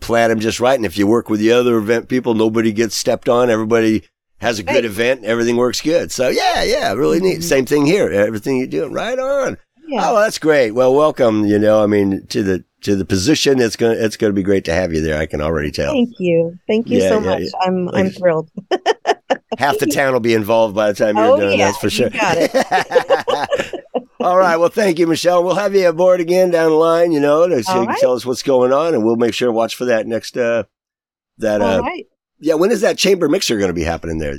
plan 0.01 0.31
them 0.31 0.41
just 0.41 0.61
right. 0.61 0.75
And 0.75 0.85
if 0.85 0.99
you 0.99 1.07
work 1.07 1.31
with 1.31 1.41
the 1.41 1.53
other 1.53 1.77
event 1.79 2.09
people, 2.09 2.35
nobody 2.35 2.73
gets 2.73 2.97
stepped 2.97 3.29
on. 3.29 3.51
Everybody 3.51 4.05
has 4.43 4.59
a 4.59 4.63
good 4.63 4.85
event, 4.85 5.25
everything 5.25 5.57
works 5.57 5.81
good. 5.81 6.13
So 6.13 6.29
yeah, 6.29 6.63
yeah, 6.65 6.93
really 6.93 7.21
neat. 7.21 7.35
Mm-hmm. 7.35 7.43
Same 7.43 7.65
thing 7.65 7.87
here. 7.87 8.11
Everything 8.11 8.59
you're 8.59 8.67
doing, 8.67 8.93
right 8.93 9.19
on. 9.19 9.57
Yeah. 9.87 10.11
Oh, 10.11 10.21
that's 10.21 10.39
great. 10.39 10.73
Well, 10.73 10.95
welcome. 10.95 11.47
You 11.47 11.59
know, 11.59 11.83
I 11.83 11.87
mean, 11.87 12.27
to 12.29 12.43
the 12.43 12.65
to 12.83 12.97
the 12.97 13.05
position, 13.05 13.61
it's 13.61 13.77
gonna 13.77 13.95
it's 13.95 14.17
gonna 14.17 14.33
be 14.33 14.43
great 14.43 14.65
to 14.65 14.73
have 14.73 14.93
you 14.93 15.01
there. 15.01 15.19
I 15.19 15.27
can 15.27 15.41
already 15.41 15.71
tell. 15.71 15.93
Thank 15.93 16.19
you, 16.19 16.59
thank 16.67 16.89
you 16.89 16.99
yeah, 16.99 17.09
so 17.09 17.21
yeah, 17.21 17.31
much. 17.31 17.43
I'm 17.61 17.89
I'm 17.91 18.11
thrilled. 18.11 18.51
half 19.59 19.79
the 19.79 19.87
town 19.87 20.13
will 20.13 20.21
be 20.21 20.35
involved 20.35 20.75
by 20.75 20.91
the 20.91 20.95
time 20.95 21.17
you're 21.17 21.27
oh, 21.27 21.41
done. 21.41 21.59
That's 21.59 21.79
for 21.79 21.91
sure. 21.91 22.11
got 22.11 22.37
it. 22.39 23.85
All 24.21 24.39
right. 24.39 24.57
Well, 24.57 24.69
thank 24.69 24.99
you, 24.99 25.07
Michelle. 25.07 25.43
We'll 25.43 25.57
have 25.57 25.75
you 25.75 25.89
aboard 25.89 26.21
again 26.21 26.51
down 26.51 26.71
the 26.71 26.77
line. 26.77 27.13
You 27.13 27.21
know, 27.21 27.49
to 27.49 27.63
so 27.63 27.83
you 27.83 27.87
right. 27.87 27.99
tell 27.99 28.13
us 28.13 28.27
what's 28.27 28.43
going 28.43 28.73
on, 28.73 28.95
and 28.95 29.05
we'll 29.05 29.17
make 29.17 29.35
sure 29.35 29.47
to 29.47 29.53
watch 29.53 29.75
for 29.77 29.85
that 29.87 30.07
next. 30.07 30.37
uh 30.37 30.65
That 31.39 31.61
uh, 31.61 31.81
right. 31.83 32.07
Yeah. 32.43 32.55
When 32.55 32.71
is 32.71 32.81
that 32.83 32.99
chamber 32.99 33.29
mixer 33.29 33.57
going 33.57 33.69
to 33.69 33.75
be 33.75 33.85
happening 33.85 34.19
there? 34.19 34.37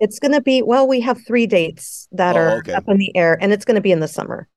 It's 0.00 0.18
going 0.18 0.32
to 0.32 0.40
be, 0.40 0.60
well, 0.60 0.86
we 0.86 1.00
have 1.00 1.24
three 1.24 1.46
dates 1.46 2.08
that 2.12 2.36
oh, 2.36 2.40
are 2.40 2.50
okay. 2.58 2.72
up 2.72 2.84
in 2.88 2.98
the 2.98 3.16
air, 3.16 3.38
and 3.40 3.52
it's 3.52 3.64
going 3.64 3.76
to 3.76 3.80
be 3.80 3.92
in 3.92 4.00
the 4.00 4.08
summer. 4.08 4.48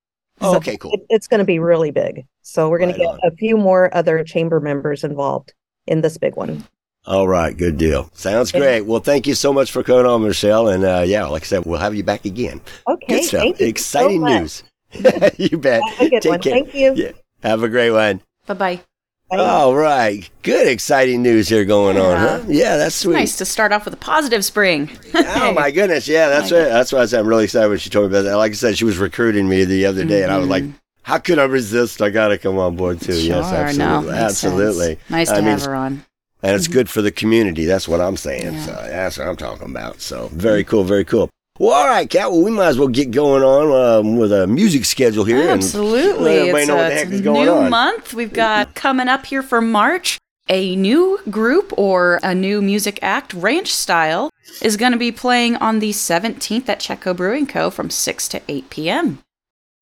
Oh, 0.42 0.54
so 0.54 0.58
okay, 0.58 0.78
cool. 0.78 0.92
It, 0.94 1.02
it's 1.10 1.28
going 1.28 1.40
to 1.40 1.46
be 1.46 1.60
really 1.60 1.92
big. 1.92 2.26
So 2.42 2.70
we're 2.70 2.80
going 2.80 2.90
right 2.90 2.98
to 2.98 3.04
get 3.04 3.14
on. 3.14 3.20
a 3.24 3.32
few 3.36 3.58
more 3.58 3.96
other 3.96 4.24
chamber 4.24 4.60
members 4.60 5.04
involved 5.04 5.54
in 5.86 6.02
this 6.02 6.18
big 6.18 6.36
one. 6.36 6.64
All 7.06 7.28
right, 7.28 7.56
good 7.56 7.78
deal. 7.78 8.10
Sounds 8.14 8.52
great. 8.52 8.82
Well, 8.82 9.00
thank 9.00 9.28
you 9.28 9.34
so 9.34 9.54
much 9.54 9.72
for 9.72 9.82
coming 9.82 10.06
on, 10.06 10.24
Michelle. 10.24 10.68
And 10.68 10.84
uh, 10.84 11.04
yeah, 11.06 11.26
like 11.28 11.44
I 11.44 11.46
said, 11.46 11.66
we'll 11.66 11.80
have 11.80 11.96
you 11.96 12.04
back 12.04 12.26
again. 12.26 12.60
Okay, 12.86 13.08
good 13.08 13.24
stuff. 13.24 13.62
Exciting 13.62 14.22
so 14.22 14.40
news. 14.40 14.64
you 15.38 15.58
bet. 15.58 15.82
Take 15.98 16.26
one. 16.26 16.42
care. 16.42 16.54
Thank 16.54 16.76
you. 16.76 16.94
Yeah. 16.96 17.12
Have 17.44 17.64
a 17.64 17.70
great 17.70 17.92
one. 17.92 18.22
Bye 18.46 18.54
bye. 18.54 18.82
All 19.30 19.76
right. 19.76 20.30
Good, 20.42 20.68
exciting 20.68 21.22
news 21.22 21.50
here 21.50 21.66
going 21.66 21.98
yeah. 21.98 22.04
on, 22.04 22.18
huh? 22.18 22.44
Yeah, 22.48 22.78
that's 22.78 22.96
sweet. 22.96 23.14
Nice 23.14 23.38
to 23.38 23.46
start 23.46 23.74
off 23.74 23.84
with 23.84 23.94
a 23.94 23.98
positive 23.98 24.46
spring. 24.46 24.90
oh, 25.14 25.52
my 25.54 25.70
goodness. 25.72 26.08
Yeah, 26.08 26.30
that's 26.30 26.52
right. 26.52 26.70
That's 26.70 26.94
why 26.94 27.00
I 27.00 27.06
said 27.06 27.20
I'm 27.20 27.28
really 27.28 27.44
excited 27.44 27.68
when 27.68 27.78
she 27.78 27.90
told 27.90 28.10
me 28.10 28.18
about 28.18 28.30
that. 28.30 28.38
Like 28.38 28.52
I 28.52 28.56
said, 28.56 28.78
she 28.78 28.86
was 28.86 28.98
recruiting 28.98 29.50
me 29.50 29.66
the 29.66 29.86
other 29.86 30.06
day, 30.06 30.22
mm-hmm. 30.22 30.24
and 30.24 30.32
I 30.32 30.38
was 30.38 30.48
like, 30.48 30.64
mm-hmm. 30.64 30.78
how 31.04 31.18
could 31.18 31.40
I 31.40 31.44
resist? 31.44 32.02
I 32.02 32.10
got 32.10 32.30
to 32.30 32.38
come 32.38 32.58
on 32.58 32.78
board 32.78 33.02
too. 33.02 33.14
Sure, 33.14 33.36
yes, 33.36 33.52
absolutely. 33.52 34.12
No, 34.12 34.18
absolutely. 34.18 34.96
Sense. 34.96 35.10
Nice 35.10 35.30
to 35.30 35.36
I 35.36 35.42
have 35.42 35.62
her 35.64 35.76
on. 35.76 36.06
And 36.44 36.56
it's 36.56 36.68
good 36.68 36.90
for 36.90 37.02
the 37.02 37.12
community. 37.12 37.66
That's 37.66 37.88
what 37.88 38.00
I'm 38.00 38.16
saying. 38.16 38.54
Yeah. 38.54 38.66
So 38.66 38.72
that's 38.72 39.18
what 39.18 39.28
I'm 39.28 39.36
talking 39.36 39.70
about. 39.70 40.00
So 40.00 40.30
very 40.32 40.64
cool, 40.64 40.84
very 40.84 41.04
cool. 41.04 41.30
Well, 41.60 41.72
all 41.72 41.88
right, 41.88 42.10
Kat. 42.10 42.32
Well, 42.32 42.44
we 42.44 42.52
might 42.52 42.68
as 42.68 42.78
well 42.78 42.88
get 42.88 43.12
going 43.12 43.44
on 43.44 44.00
um, 44.06 44.18
with 44.18 44.32
a 44.32 44.46
music 44.46 44.86
schedule 44.86 45.24
here. 45.24 45.50
Absolutely. 45.50 46.12
And 46.12 46.24
let 46.24 46.36
everybody 46.38 46.62
it's 46.62 46.68
know 46.68 46.76
what 46.76 46.90
the 46.90 46.96
heck 46.96 47.10
is 47.10 47.22
going 47.22 47.46
new 47.46 47.52
on. 47.52 47.70
month 47.70 48.14
we've 48.14 48.34
got 48.34 48.76
coming 48.76 49.08
up 49.08 49.26
here 49.26 49.42
for 49.42 49.62
March. 49.62 50.18
A 50.50 50.78
new 50.78 51.20
group 51.30 51.74
or 51.78 52.22
a 52.24 52.34
new 52.34 52.62
music 52.62 53.00
act, 53.02 53.34
Ranch 53.34 53.74
Style, 53.74 54.30
is 54.62 54.78
going 54.78 54.94
to 54.94 54.98
be 54.98 55.12
playing 55.12 55.58
on 55.58 55.80
the 55.80 55.90
17th 55.92 56.70
at 56.70 56.80
Chetco 56.80 57.18
Brewing 57.18 57.48
Co. 57.48 57.70
from 57.70 57.90
6 57.90 58.30
to 58.30 58.42
8 58.48 58.70
p.m. 58.70 59.20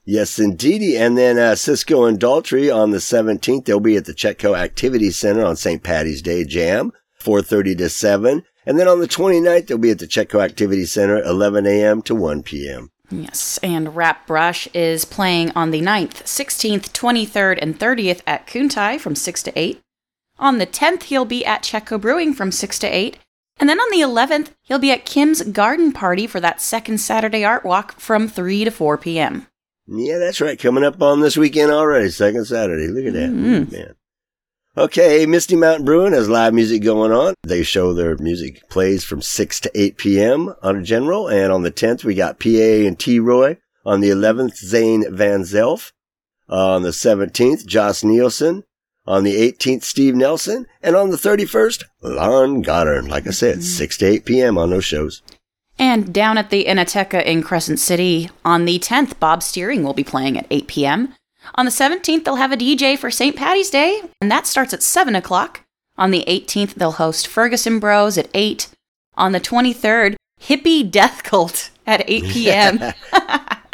Yes, 0.04 0.40
indeedy. 0.40 0.96
And 0.96 1.16
then 1.16 1.38
uh, 1.38 1.54
Cisco 1.54 2.04
and 2.04 2.18
Daltrey 2.18 2.74
on 2.74 2.90
the 2.90 2.98
17th, 2.98 3.64
they'll 3.64 3.78
be 3.78 3.96
at 3.96 4.06
the 4.06 4.14
Chetco 4.14 4.58
Activity 4.58 5.10
Center 5.10 5.44
on 5.44 5.54
St. 5.54 5.82
Patty's 5.84 6.22
Day 6.22 6.44
Jam, 6.44 6.92
4.30 7.20 7.78
to 7.78 7.88
7. 7.88 8.42
And 8.66 8.78
then 8.78 8.88
on 8.88 9.00
the 9.00 9.08
29th, 9.08 9.68
they'll 9.68 9.78
be 9.78 9.92
at 9.92 10.00
the 10.00 10.08
Chetco 10.08 10.44
Activity 10.44 10.84
Center, 10.84 11.22
11 11.22 11.66
a.m. 11.66 12.02
to 12.02 12.14
1 12.14 12.42
p.m. 12.42 12.90
Yes, 13.10 13.58
and 13.62 13.94
Rap 13.94 14.26
Brush 14.26 14.66
is 14.74 15.04
playing 15.04 15.52
on 15.52 15.70
the 15.70 15.80
9th, 15.80 16.24
16th, 16.24 16.90
23rd, 16.90 17.58
and 17.62 17.78
30th 17.78 18.20
at 18.26 18.48
Kuntai 18.48 18.98
from 18.98 19.14
6 19.14 19.42
to 19.44 19.56
8. 19.56 19.80
On 20.38 20.58
the 20.58 20.66
10th, 20.66 21.04
he'll 21.04 21.24
be 21.24 21.46
at 21.46 21.62
Chetco 21.62 22.00
Brewing 22.00 22.34
from 22.34 22.50
6 22.50 22.78
to 22.80 22.88
8. 22.88 23.18
And 23.58 23.70
then 23.70 23.80
on 23.80 23.90
the 23.90 24.04
11th, 24.04 24.50
he'll 24.62 24.80
be 24.80 24.90
at 24.90 25.06
Kim's 25.06 25.42
Garden 25.42 25.92
Party 25.92 26.26
for 26.26 26.40
that 26.40 26.60
second 26.60 26.98
Saturday 26.98 27.44
art 27.44 27.64
walk 27.64 27.98
from 28.00 28.28
3 28.28 28.64
to 28.64 28.70
4 28.70 28.98
p.m. 28.98 29.46
Yeah, 29.86 30.18
that's 30.18 30.40
right. 30.40 30.58
Coming 30.58 30.84
up 30.84 31.00
on 31.00 31.20
this 31.20 31.36
weekend 31.36 31.70
already, 31.70 32.10
second 32.10 32.44
Saturday. 32.46 32.88
Look 32.88 33.06
at 33.06 33.12
that, 33.12 33.30
mm-hmm. 33.30 33.72
man. 33.72 33.94
Okay, 34.78 35.24
Misty 35.24 35.56
Mountain 35.56 35.86
Brewing 35.86 36.12
has 36.12 36.28
live 36.28 36.52
music 36.52 36.82
going 36.82 37.10
on. 37.10 37.32
They 37.42 37.62
show 37.62 37.94
their 37.94 38.14
music 38.18 38.68
plays 38.68 39.04
from 39.04 39.22
6 39.22 39.60
to 39.60 39.70
8 39.74 39.96
p.m. 39.96 40.54
on 40.62 40.76
a 40.76 40.82
general. 40.82 41.28
And 41.28 41.50
on 41.50 41.62
the 41.62 41.72
10th, 41.72 42.04
we 42.04 42.14
got 42.14 42.38
PA 42.38 42.48
and 42.48 42.98
T 42.98 43.18
Roy. 43.18 43.56
On 43.86 44.00
the 44.00 44.10
11th, 44.10 44.56
Zane 44.56 45.06
Van 45.08 45.44
Zelf. 45.44 45.92
on 46.50 46.82
the 46.82 46.90
17th, 46.90 47.64
Joss 47.64 48.04
Nielsen. 48.04 48.64
On 49.06 49.24
the 49.24 49.50
18th, 49.50 49.82
Steve 49.82 50.14
Nelson. 50.14 50.66
And 50.82 50.94
on 50.94 51.08
the 51.08 51.16
31st, 51.16 51.84
Lon 52.02 52.60
Goddard. 52.60 53.08
Like 53.08 53.26
I 53.26 53.30
said, 53.30 53.58
mm-hmm. 53.58 53.62
6 53.62 53.96
to 53.96 54.06
8 54.06 54.24
p.m. 54.26 54.58
on 54.58 54.68
those 54.68 54.84
shows. 54.84 55.22
And 55.78 56.12
down 56.12 56.36
at 56.36 56.50
the 56.50 56.66
Inateca 56.66 57.24
in 57.24 57.42
Crescent 57.42 57.78
City 57.78 58.28
on 58.44 58.66
the 58.66 58.78
10th, 58.78 59.18
Bob 59.18 59.42
Steering 59.42 59.84
will 59.84 59.94
be 59.94 60.04
playing 60.04 60.36
at 60.36 60.46
8 60.50 60.66
p.m. 60.66 61.14
On 61.54 61.64
the 61.64 61.70
17th, 61.70 62.24
they'll 62.24 62.36
have 62.36 62.52
a 62.52 62.56
DJ 62.56 62.98
for 62.98 63.10
St. 63.10 63.36
Patty's 63.36 63.70
Day, 63.70 64.02
and 64.20 64.30
that 64.30 64.46
starts 64.46 64.74
at 64.74 64.82
7 64.82 65.14
o'clock. 65.14 65.62
On 65.98 66.10
the 66.10 66.24
18th, 66.26 66.74
they'll 66.74 66.92
host 66.92 67.26
Ferguson 67.26 67.78
Bros 67.78 68.18
at 68.18 68.28
8. 68.34 68.68
On 69.16 69.32
the 69.32 69.40
23rd, 69.40 70.16
Hippie 70.40 70.90
Death 70.90 71.22
Cult 71.22 71.70
at 71.86 72.04
8 72.08 72.24
p.m. 72.28 72.78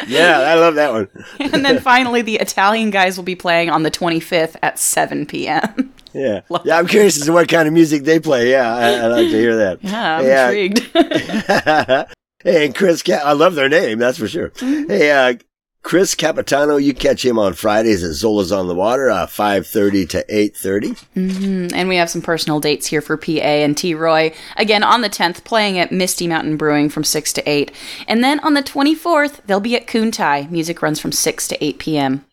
yeah, 0.07 0.39
I 0.39 0.55
love 0.55 0.75
that 0.75 0.91
one. 0.91 1.09
and 1.39 1.65
then 1.65 1.79
finally, 1.79 2.21
the 2.21 2.35
Italian 2.35 2.89
guys 2.89 3.17
will 3.17 3.23
be 3.23 3.35
playing 3.35 3.69
on 3.69 3.83
the 3.83 3.91
25th 3.91 4.55
at 4.61 4.79
7 4.79 5.25
p.m. 5.25 5.93
Yeah. 6.13 6.41
Yeah, 6.63 6.77
I'm 6.77 6.87
curious 6.87 7.17
as 7.17 7.25
to 7.25 7.33
what 7.33 7.49
kind 7.49 7.67
of 7.67 7.73
music 7.73 8.03
they 8.03 8.19
play. 8.19 8.51
Yeah, 8.51 8.73
I, 8.73 9.07
would 9.07 9.15
like 9.15 9.31
to 9.31 9.37
hear 9.37 9.55
that. 9.57 9.83
Yeah, 9.83 10.17
I'm 10.17 10.23
hey, 10.23 10.65
intrigued. 10.65 10.95
Uh, 10.95 12.05
hey, 12.43 12.65
and 12.67 12.75
Chris, 12.75 13.03
I 13.09 13.33
love 13.33 13.55
their 13.55 13.69
name, 13.69 13.99
that's 13.99 14.17
for 14.17 14.27
sure. 14.27 14.49
Mm-hmm. 14.51 14.89
Hey, 14.89 15.11
uh, 15.11 15.35
Chris 15.83 16.15
Capitano, 16.15 16.77
you 16.77 16.93
catch 16.93 17.23
him 17.23 17.37
on 17.37 17.53
Fridays 17.53 18.03
at 18.03 18.13
Zola's 18.13 18.53
on 18.53 18.67
the 18.67 18.73
Water, 18.73 19.11
uh, 19.11 19.27
5.30 19.27 20.09
to 20.09 20.25
8.30. 20.29 21.05
Mm-hmm. 21.15 21.75
And 21.75 21.89
we 21.89 21.97
have 21.97 22.09
some 22.09 22.21
personal 22.21 22.61
dates 22.61 22.87
here 22.87 23.01
for 23.01 23.17
PA 23.17 23.29
and 23.31 23.77
T. 23.77 23.93
Roy. 23.93 24.33
Again, 24.55 24.81
on 24.81 25.01
the 25.01 25.09
10th, 25.09 25.43
playing 25.43 25.77
at 25.77 25.91
Misty 25.91 26.25
Mountain 26.25 26.55
Brewing 26.55 26.89
from 26.89 27.03
6 27.03 27.33
to 27.33 27.47
8. 27.47 27.71
And 28.07 28.23
then 28.23 28.39
on 28.39 28.53
the 28.53 28.63
24th, 28.63 29.41
they'll 29.45 29.59
be 29.59 29.75
at 29.75 29.85
Kuntai. 29.85 30.49
Music 30.49 30.81
runs 30.81 30.99
from 30.99 31.11
6 31.11 31.47
to 31.49 31.63
8 31.63 31.79
p.m. 31.79 32.25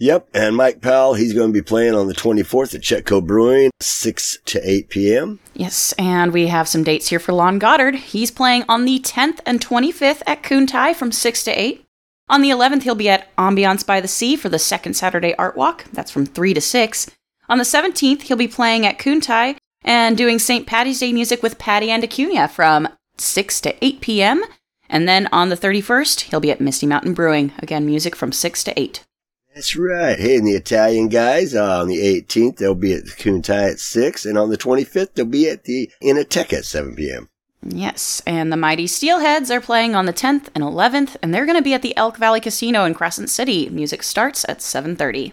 Yep, 0.00 0.28
and 0.32 0.56
Mike 0.56 0.80
Powell, 0.80 1.12
he's 1.12 1.34
going 1.34 1.50
to 1.50 1.52
be 1.52 1.62
playing 1.62 1.94
on 1.94 2.06
the 2.06 2.14
24th 2.14 2.74
at 2.74 2.80
Chetco 2.80 3.24
Brewing, 3.24 3.70
6 3.80 4.38
to 4.46 4.60
8 4.68 4.88
p.m. 4.88 5.38
Yes, 5.52 5.92
and 5.98 6.32
we 6.32 6.46
have 6.46 6.66
some 6.66 6.82
dates 6.82 7.08
here 7.08 7.18
for 7.18 7.34
Lon 7.34 7.58
Goddard. 7.58 7.96
He's 7.96 8.30
playing 8.30 8.64
on 8.66 8.86
the 8.86 8.98
10th 8.98 9.40
and 9.44 9.60
25th 9.60 10.22
at 10.26 10.42
Kuntai 10.42 10.94
from 10.94 11.12
6 11.12 11.44
to 11.44 11.50
8. 11.50 11.84
On 12.30 12.42
the 12.42 12.50
11th, 12.50 12.84
he'll 12.84 12.94
be 12.94 13.08
at 13.08 13.34
Ambiance 13.36 13.84
by 13.84 14.00
the 14.00 14.06
Sea 14.06 14.36
for 14.36 14.48
the 14.48 14.58
second 14.60 14.94
Saturday 14.94 15.34
Art 15.34 15.56
Walk. 15.56 15.86
That's 15.92 16.12
from 16.12 16.26
3 16.26 16.54
to 16.54 16.60
6. 16.60 17.10
On 17.48 17.58
the 17.58 17.64
17th, 17.64 18.22
he'll 18.22 18.36
be 18.36 18.46
playing 18.46 18.86
at 18.86 19.00
Kuntai 19.00 19.56
and 19.82 20.16
doing 20.16 20.38
St. 20.38 20.64
Patty's 20.64 21.00
Day 21.00 21.12
music 21.12 21.42
with 21.42 21.58
Patty 21.58 21.90
and 21.90 22.04
Acuna 22.04 22.46
from 22.46 22.88
6 23.18 23.60
to 23.62 23.84
8 23.84 24.00
p.m. 24.00 24.44
And 24.88 25.08
then 25.08 25.28
on 25.32 25.48
the 25.48 25.56
31st, 25.56 26.20
he'll 26.20 26.38
be 26.38 26.52
at 26.52 26.60
Misty 26.60 26.86
Mountain 26.86 27.14
Brewing. 27.14 27.52
Again, 27.58 27.84
music 27.84 28.14
from 28.14 28.30
6 28.30 28.62
to 28.62 28.80
8. 28.80 29.04
That's 29.52 29.74
right. 29.74 30.16
Hey, 30.16 30.36
and 30.36 30.46
the 30.46 30.54
Italian 30.54 31.08
guys 31.08 31.56
uh, 31.56 31.80
on 31.80 31.88
the 31.88 31.98
18th, 31.98 32.58
they'll 32.58 32.76
be 32.76 32.92
at 32.92 33.06
Kuntai 33.06 33.72
at 33.72 33.80
6, 33.80 34.24
and 34.24 34.38
on 34.38 34.50
the 34.50 34.56
25th, 34.56 35.14
they'll 35.14 35.24
be 35.24 35.48
at 35.48 35.64
the 35.64 35.90
Inateca 36.00 36.58
at 36.58 36.64
7 36.64 36.94
p.m. 36.94 37.28
Yes, 37.62 38.22
and 38.26 38.50
the 38.50 38.56
Mighty 38.56 38.86
Steelheads 38.86 39.50
are 39.50 39.60
playing 39.60 39.94
on 39.94 40.06
the 40.06 40.12
10th 40.12 40.48
and 40.54 40.64
11th, 40.64 41.16
and 41.22 41.34
they're 41.34 41.44
going 41.44 41.58
to 41.58 41.62
be 41.62 41.74
at 41.74 41.82
the 41.82 41.96
Elk 41.96 42.16
Valley 42.16 42.40
Casino 42.40 42.84
in 42.84 42.94
Crescent 42.94 43.28
City. 43.28 43.68
Music 43.68 44.02
starts 44.02 44.46
at 44.48 44.58
7:30. 44.58 45.32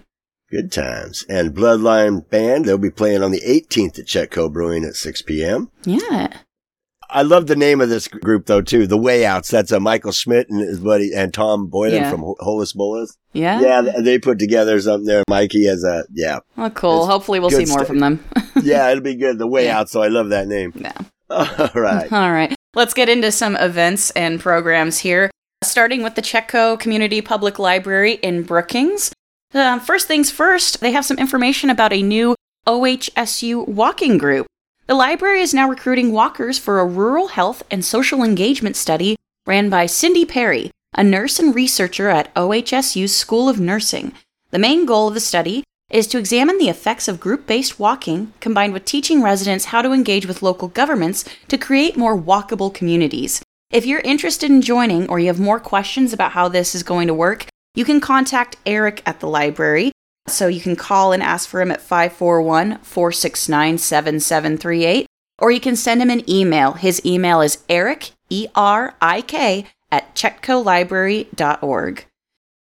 Good 0.50 0.72
times. 0.72 1.26
And 1.28 1.54
Bloodline 1.54 2.30
Band, 2.30 2.66
they'll 2.66 2.78
be 2.78 2.90
playing 2.90 3.22
on 3.22 3.32
the 3.32 3.42
18th 3.42 4.00
at 4.00 4.06
Chetco 4.06 4.52
Brewing 4.52 4.86
at 4.86 4.96
6 4.96 5.22
p.m. 5.24 5.72
Yeah. 5.84 6.38
I 7.10 7.22
love 7.22 7.48
the 7.48 7.56
name 7.56 7.80
of 7.82 7.90
this 7.90 8.08
group 8.08 8.46
though 8.46 8.62
too. 8.62 8.86
The 8.88 8.98
Way 8.98 9.26
Outs. 9.26 9.50
That's 9.50 9.72
a 9.72 9.80
Michael 9.80 10.12
Schmidt 10.12 10.50
and 10.50 10.60
his 10.60 10.80
buddy 10.80 11.12
and 11.16 11.34
Tom 11.34 11.68
Boylan 11.68 12.02
yeah. 12.02 12.12
from 12.12 12.22
Holus 12.40 12.74
Bolus. 12.74 13.18
Yeah. 13.34 13.62
Yeah, 13.62 13.82
they 14.00 14.20
put 14.20 14.40
together 14.40 14.80
something 14.82 15.06
there. 15.06 15.24
Mikey 15.30 15.66
has 15.68 15.84
a 15.84 16.06
yeah. 16.14 16.40
Oh, 16.58 16.70
cool. 16.70 17.06
Hopefully, 17.06 17.40
we'll 17.40 17.50
see 17.50 17.66
more 17.66 17.86
from 17.86 18.00
them. 18.00 18.24
yeah, 18.62 18.90
it'll 18.90 19.04
be 19.04 19.16
good. 19.16 19.38
The 19.38 19.48
Way 19.48 19.66
yeah. 19.66 19.80
Out. 19.80 19.90
So 19.90 20.02
I 20.02 20.08
love 20.08 20.30
that 20.30 20.48
name. 20.48 20.74
Yeah. 20.76 20.98
All 21.30 21.70
right. 21.76 22.12
All 22.12 22.32
right. 22.32 22.56
Let's 22.74 22.94
get 22.94 23.10
into 23.10 23.32
some 23.32 23.56
events 23.58 24.12
and 24.12 24.40
programs 24.40 25.00
here. 25.00 25.30
Starting 25.64 26.04
with 26.04 26.16
the 26.16 26.22
Chetco 26.22 26.80
Community 26.80 27.22
Public 27.22 27.60
Library 27.60 28.14
in 28.16 28.44
Brookings. 28.44 29.12
Uh, 29.54 29.80
first 29.80 30.08
things 30.08 30.30
first, 30.30 30.80
they 30.80 30.92
have 30.92 31.06
some 31.06 31.18
information 31.18 31.70
about 31.70 31.92
a 31.92 32.02
new 32.02 32.36
OHSU 32.68 33.68
walking 33.68 34.18
group. 34.18 34.46
The 34.86 34.94
library 34.94 35.42
is 35.42 35.54
now 35.54 35.68
recruiting 35.68 36.12
walkers 36.12 36.58
for 36.58 36.80
a 36.80 36.86
rural 36.86 37.30
health 37.30 37.64
and 37.70 37.84
social 37.84 38.24
engagement 38.24 38.76
study 38.76 39.18
ran 39.46 39.70
by 39.70 39.86
Cindy 39.86 40.26
Perry, 40.26 40.72
a 40.96 41.04
nurse 41.04 41.40
and 41.40 41.56
researcher 41.56 42.10
at 42.10 42.34
OHSU's 42.36 43.16
School 43.16 43.50
of 43.50 43.60
Nursing. 43.60 44.14
The 44.52 44.60
main 44.60 44.86
goal 44.86 45.08
of 45.08 45.14
the 45.14 45.20
study 45.20 45.64
is 45.90 46.08
to 46.08 46.18
examine 46.18 46.58
the 46.58 46.70
effects 46.70 47.08
of 47.08 47.20
group 47.20 47.48
based 47.48 47.80
walking 47.80 48.34
combined 48.40 48.74
with 48.74 48.86
teaching 48.86 49.22
residents 49.22 49.66
how 49.66 49.82
to 49.82 49.94
engage 49.94 50.26
with 50.26 50.44
local 50.44 50.68
governments 50.68 51.24
to 51.48 51.58
create 51.58 51.96
more 51.96 52.20
walkable 52.20 52.74
communities. 52.74 53.42
If 53.72 53.86
you're 53.86 54.02
interested 54.02 54.50
in 54.50 54.62
joining 54.62 55.10
or 55.10 55.20
you 55.20 55.28
have 55.28 55.40
more 55.40 55.60
questions 55.60 56.14
about 56.14 56.32
how 56.32 56.48
this 56.48 56.76
is 56.76 56.84
going 56.84 57.08
to 57.08 57.14
work, 57.14 57.48
you 57.76 57.86
can 57.86 58.02
contact 58.02 58.58
Eric 58.66 59.02
at 59.06 59.20
the 59.20 59.28
library 59.28 59.92
so 60.28 60.48
you 60.48 60.60
can 60.60 60.76
call 60.76 61.14
and 61.14 61.24
ask 61.24 61.48
for 61.48 61.62
him 61.62 61.72
at 61.72 61.82
541 61.82 62.80
469 62.80 63.78
7738, 63.78 65.08
or 65.40 65.52
you 65.52 65.60
can 65.60 65.76
send 65.76 66.02
him 66.02 66.10
an 66.10 66.30
email. 66.30 66.74
His 66.74 67.02
email 67.06 67.42
is 67.42 67.64
eric, 67.70 68.12
E 68.30 68.48
R 68.56 68.96
I 69.02 69.22
K, 69.22 69.66
at 69.92 70.16
chetcolibrary.org. 70.16 72.06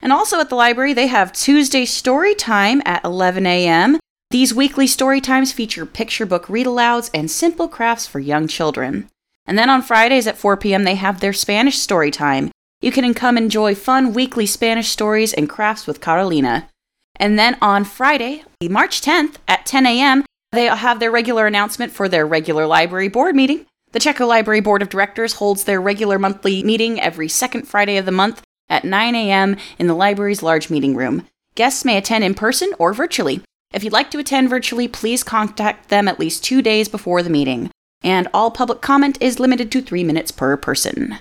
And 0.00 0.12
also 0.12 0.38
at 0.40 0.50
the 0.50 0.56
library, 0.56 0.92
they 0.92 1.06
have 1.06 1.32
Tuesday 1.32 1.84
story 1.84 2.34
time 2.34 2.82
at 2.84 3.04
11 3.04 3.46
a.m. 3.46 3.98
These 4.30 4.54
weekly 4.54 4.86
story 4.86 5.20
times 5.20 5.52
feature 5.52 5.86
picture 5.86 6.26
book 6.26 6.48
read 6.48 6.66
alouds 6.66 7.10
and 7.14 7.30
simple 7.30 7.68
crafts 7.68 8.06
for 8.06 8.20
young 8.20 8.48
children. 8.48 9.08
And 9.46 9.58
then 9.58 9.70
on 9.70 9.82
Fridays 9.82 10.26
at 10.26 10.36
4 10.36 10.56
p.m., 10.56 10.84
they 10.84 10.96
have 10.96 11.20
their 11.20 11.32
Spanish 11.32 11.78
story 11.78 12.10
time. 12.10 12.50
You 12.80 12.92
can 12.92 13.14
come 13.14 13.38
enjoy 13.38 13.74
fun 13.74 14.12
weekly 14.12 14.46
Spanish 14.46 14.88
stories 14.88 15.32
and 15.32 15.48
crafts 15.48 15.86
with 15.86 16.00
Carolina. 16.00 16.68
And 17.16 17.38
then 17.38 17.56
on 17.62 17.84
Friday, 17.84 18.44
March 18.62 19.00
10th 19.00 19.36
at 19.48 19.64
10 19.64 19.86
a.m., 19.86 20.24
they 20.52 20.66
have 20.66 21.00
their 21.00 21.10
regular 21.10 21.46
announcement 21.46 21.92
for 21.92 22.08
their 22.08 22.26
regular 22.26 22.66
library 22.66 23.08
board 23.08 23.34
meeting. 23.34 23.66
The 23.92 23.98
Chetco 23.98 24.26
Library 24.26 24.60
Board 24.60 24.82
of 24.82 24.88
Directors 24.88 25.34
holds 25.34 25.64
their 25.64 25.80
regular 25.80 26.18
monthly 26.18 26.62
meeting 26.62 27.00
every 27.00 27.28
second 27.28 27.66
Friday 27.66 27.96
of 27.96 28.04
the 28.04 28.12
month 28.12 28.42
at 28.68 28.84
9 28.84 29.14
a.m. 29.14 29.56
in 29.78 29.86
the 29.86 29.94
library's 29.94 30.42
large 30.42 30.70
meeting 30.70 30.94
room. 30.94 31.26
Guests 31.54 31.84
may 31.84 31.96
attend 31.96 32.24
in 32.24 32.34
person 32.34 32.72
or 32.78 32.92
virtually. 32.92 33.42
If 33.72 33.82
you'd 33.82 33.92
like 33.92 34.10
to 34.12 34.18
attend 34.18 34.50
virtually, 34.50 34.88
please 34.88 35.22
contact 35.22 35.88
them 35.88 36.08
at 36.08 36.20
least 36.20 36.44
two 36.44 36.62
days 36.62 36.88
before 36.88 37.22
the 37.22 37.30
meeting. 37.30 37.70
And 38.02 38.28
all 38.32 38.50
public 38.50 38.80
comment 38.80 39.18
is 39.20 39.40
limited 39.40 39.72
to 39.72 39.82
three 39.82 40.04
minutes 40.04 40.30
per 40.30 40.56
person. 40.56 41.18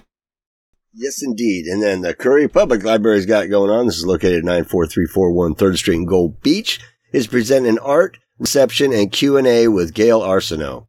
Yes, 0.94 1.22
indeed. 1.22 1.66
And 1.66 1.82
then 1.82 2.02
the 2.02 2.14
Curry 2.14 2.48
Public 2.48 2.84
Library's 2.84 3.26
got 3.26 3.50
going 3.50 3.70
on. 3.70 3.86
This 3.86 3.98
is 3.98 4.06
located 4.06 4.40
at 4.40 4.46
94341 4.46 5.56
3rd 5.56 5.78
Street 5.78 5.96
in 5.96 6.06
Gold 6.06 6.42
Beach. 6.42 6.80
Is 7.12 7.28
presenting 7.28 7.72
an 7.72 7.80
art, 7.80 8.18
reception, 8.40 8.92
and 8.92 9.12
Q&A 9.12 9.68
with 9.70 9.94
Gail 9.94 10.22
Arsenault. 10.22 10.88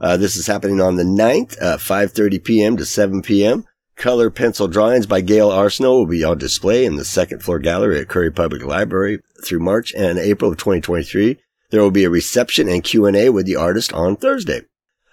Uh, 0.00 0.16
this 0.16 0.36
is 0.36 0.46
happening 0.46 0.80
on 0.80 0.96
the 0.96 1.02
9th, 1.02 1.60
uh, 1.60 1.76
5.30 1.76 2.44
p.m. 2.44 2.76
to 2.76 2.84
7 2.84 3.22
p.m. 3.22 3.64
Color 3.96 4.28
pencil 4.28 4.68
drawings 4.68 5.06
by 5.06 5.22
Gail 5.22 5.48
Arsenault 5.48 6.00
will 6.00 6.06
be 6.06 6.22
on 6.22 6.36
display 6.36 6.84
in 6.84 6.96
the 6.96 7.04
second 7.04 7.42
floor 7.42 7.58
gallery 7.58 7.98
at 7.98 8.08
Curry 8.08 8.30
Public 8.30 8.62
Library 8.62 9.20
through 9.42 9.60
March 9.60 9.94
and 9.94 10.18
April 10.18 10.52
of 10.52 10.58
2023. 10.58 11.38
There 11.70 11.80
will 11.80 11.90
be 11.90 12.04
a 12.04 12.10
reception 12.10 12.68
and 12.68 12.84
Q&A 12.84 13.30
with 13.30 13.46
the 13.46 13.56
artist 13.56 13.94
on 13.94 14.16
Thursday. 14.16 14.60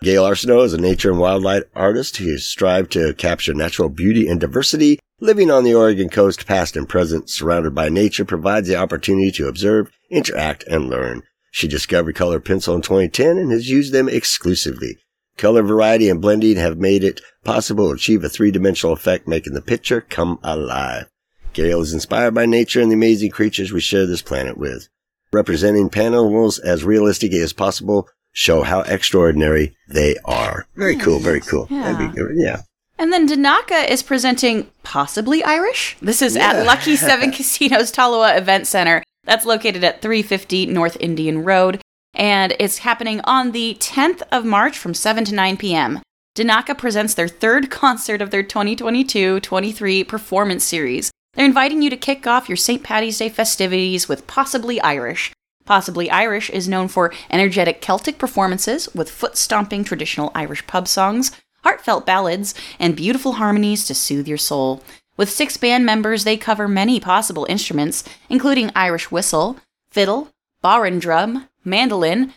Gail 0.01 0.25
Arsenault 0.25 0.65
is 0.65 0.73
a 0.73 0.77
nature 0.77 1.09
and 1.09 1.19
wildlife 1.19 1.63
artist 1.73 2.17
who 2.17 2.37
strives 2.37 2.89
to 2.89 3.13
capture 3.13 3.53
natural 3.53 3.87
beauty 3.87 4.27
and 4.27 4.41
diversity. 4.41 4.99
Living 5.21 5.49
on 5.49 5.63
the 5.63 5.73
Oregon 5.73 6.09
coast, 6.09 6.45
past 6.45 6.75
and 6.75 6.89
present, 6.89 7.29
surrounded 7.29 7.73
by 7.73 7.87
nature, 7.87 8.25
provides 8.25 8.67
the 8.67 8.75
opportunity 8.75 9.31
to 9.31 9.47
observe, 9.47 9.91
interact, 10.09 10.65
and 10.67 10.89
learn. 10.89 11.23
She 11.51 11.69
discovered 11.69 12.15
color 12.15 12.41
pencil 12.41 12.75
in 12.75 12.81
2010 12.81 13.37
and 13.37 13.49
has 13.49 13.69
used 13.69 13.93
them 13.93 14.09
exclusively. 14.09 14.97
Color 15.37 15.63
variety 15.63 16.09
and 16.09 16.21
blending 16.21 16.57
have 16.57 16.77
made 16.77 17.03
it 17.03 17.21
possible 17.43 17.89
to 17.89 17.95
achieve 17.95 18.23
a 18.23 18.29
three-dimensional 18.29 18.93
effect, 18.93 19.27
making 19.27 19.53
the 19.53 19.61
picture 19.61 20.01
come 20.01 20.39
alive. 20.43 21.05
Gail 21.53 21.81
is 21.81 21.93
inspired 21.93 22.33
by 22.33 22.45
nature 22.45 22.81
and 22.81 22.89
the 22.91 22.95
amazing 22.95 23.31
creatures 23.31 23.71
we 23.71 23.81
share 23.81 24.05
this 24.05 24.21
planet 24.21 24.57
with. 24.57 24.87
Representing 25.31 25.89
animals 25.95 26.59
as 26.59 26.83
realistic 26.83 27.33
as 27.33 27.53
possible, 27.53 28.07
show 28.31 28.63
how 28.63 28.81
extraordinary 28.81 29.75
they 29.87 30.15
are. 30.25 30.67
Very 30.75 30.95
cool, 30.95 31.19
very 31.19 31.41
cool. 31.41 31.67
Yeah. 31.69 32.11
Yeah. 32.35 32.61
And 32.99 33.11
then 33.11 33.27
Danaka 33.27 33.89
is 33.89 34.03
presenting 34.03 34.69
Possibly 34.83 35.43
Irish. 35.43 35.97
This 36.01 36.21
is 36.21 36.35
Yeah. 36.35 36.51
at 36.53 36.65
Lucky 36.65 36.95
Seven 36.95 37.31
Casinos 37.35 37.91
Tolowa 37.91 38.37
Event 38.37 38.67
Center. 38.67 39.03
That's 39.23 39.45
located 39.45 39.83
at 39.83 40.01
350 40.01 40.67
North 40.67 40.97
Indian 40.99 41.43
Road. 41.43 41.81
And 42.13 42.55
it's 42.59 42.79
happening 42.79 43.21
on 43.23 43.51
the 43.51 43.75
10th 43.79 44.21
of 44.31 44.45
March 44.45 44.77
from 44.77 44.93
7 44.93 45.25
to 45.25 45.33
9 45.33 45.57
p.m. 45.57 46.01
Danaka 46.35 46.77
presents 46.77 47.13
their 47.13 47.27
third 47.27 47.69
concert 47.69 48.21
of 48.21 48.31
their 48.31 48.43
2022 48.43 49.39
23 49.39 50.03
performance 50.03 50.63
series. 50.63 51.11
They're 51.33 51.45
inviting 51.45 51.81
you 51.81 51.89
to 51.89 51.97
kick 51.97 52.27
off 52.27 52.47
your 52.49 52.55
St. 52.55 52.83
Patty's 52.83 53.17
Day 53.17 53.29
festivities 53.29 54.07
with 54.07 54.27
Possibly 54.27 54.79
Irish. 54.81 55.31
Possibly 55.65 56.09
Irish 56.11 56.49
is 56.49 56.67
known 56.67 56.87
for 56.87 57.13
energetic 57.31 57.81
Celtic 57.81 58.17
performances 58.17 58.93
with 58.93 59.09
foot 59.09 59.37
stomping 59.37 59.83
traditional 59.83 60.31
Irish 60.35 60.65
pub 60.67 60.87
songs, 60.87 61.31
heartfelt 61.63 62.05
ballads, 62.05 62.53
and 62.79 62.95
beautiful 62.95 63.33
harmonies 63.33 63.85
to 63.85 63.95
soothe 63.95 64.27
your 64.27 64.37
soul. 64.37 64.83
With 65.15 65.29
six 65.29 65.57
band 65.57 65.85
members, 65.85 66.23
they 66.23 66.37
cover 66.37 66.67
many 66.67 66.99
possible 66.99 67.45
instruments, 67.47 68.03
including 68.29 68.71
Irish 68.75 69.11
whistle, 69.11 69.57
fiddle, 69.89 70.29
bodhrán 70.63 70.99
drum, 70.99 71.47
mandolin, 71.63 72.33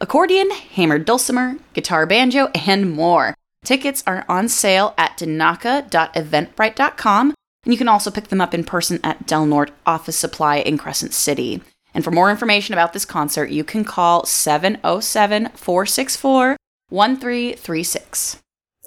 accordion, 0.00 0.50
hammered 0.50 1.04
dulcimer, 1.04 1.56
guitar 1.74 2.06
banjo, 2.06 2.48
and 2.54 2.92
more. 2.92 3.34
Tickets 3.64 4.02
are 4.06 4.24
on 4.28 4.48
sale 4.48 4.94
at 4.96 5.18
denaka.eventbrite.com, 5.18 7.34
and 7.64 7.72
you 7.72 7.78
can 7.78 7.88
also 7.88 8.10
pick 8.10 8.28
them 8.28 8.40
up 8.40 8.54
in 8.54 8.64
person 8.64 8.98
at 9.04 9.26
Del 9.26 9.44
Norte 9.46 9.72
Office 9.84 10.16
Supply 10.16 10.56
in 10.56 10.78
Crescent 10.78 11.12
City. 11.12 11.60
And 11.92 12.04
for 12.04 12.10
more 12.10 12.30
information 12.30 12.72
about 12.72 12.92
this 12.92 13.04
concert, 13.04 13.50
you 13.50 13.64
can 13.64 13.84
call 13.84 14.24
707 14.24 15.50
464 15.54 16.56
1336. 16.88 18.38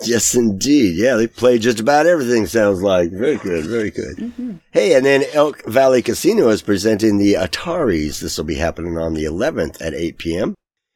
Yes, 0.08 0.36
indeed. 0.36 0.96
Yeah, 0.96 1.16
they 1.16 1.28
play 1.28 1.58
just 1.58 1.80
about 1.80 2.06
everything, 2.06 2.46
sounds 2.46 2.82
like. 2.82 3.12
Very 3.12 3.38
good, 3.38 3.66
very 3.66 3.92
good. 3.92 4.18
Mm-hmm. 4.18 4.54
Hey, 4.72 4.96
and 4.96 5.06
then 5.06 5.24
Elk 5.34 5.66
Valley 5.66 6.02
Casino 6.02 6.50
is 6.50 6.62
presenting 6.62 7.18
the 7.18 7.34
Ataris. 7.34 8.20
This 8.20 8.38
will 8.38 8.46
be 8.46 8.56
happening 8.56 8.98
on 8.98 9.14
the 9.14 9.24
11th 9.24 9.82
at 9.82 9.94
8 9.94 10.18
p.m. 10.18 10.56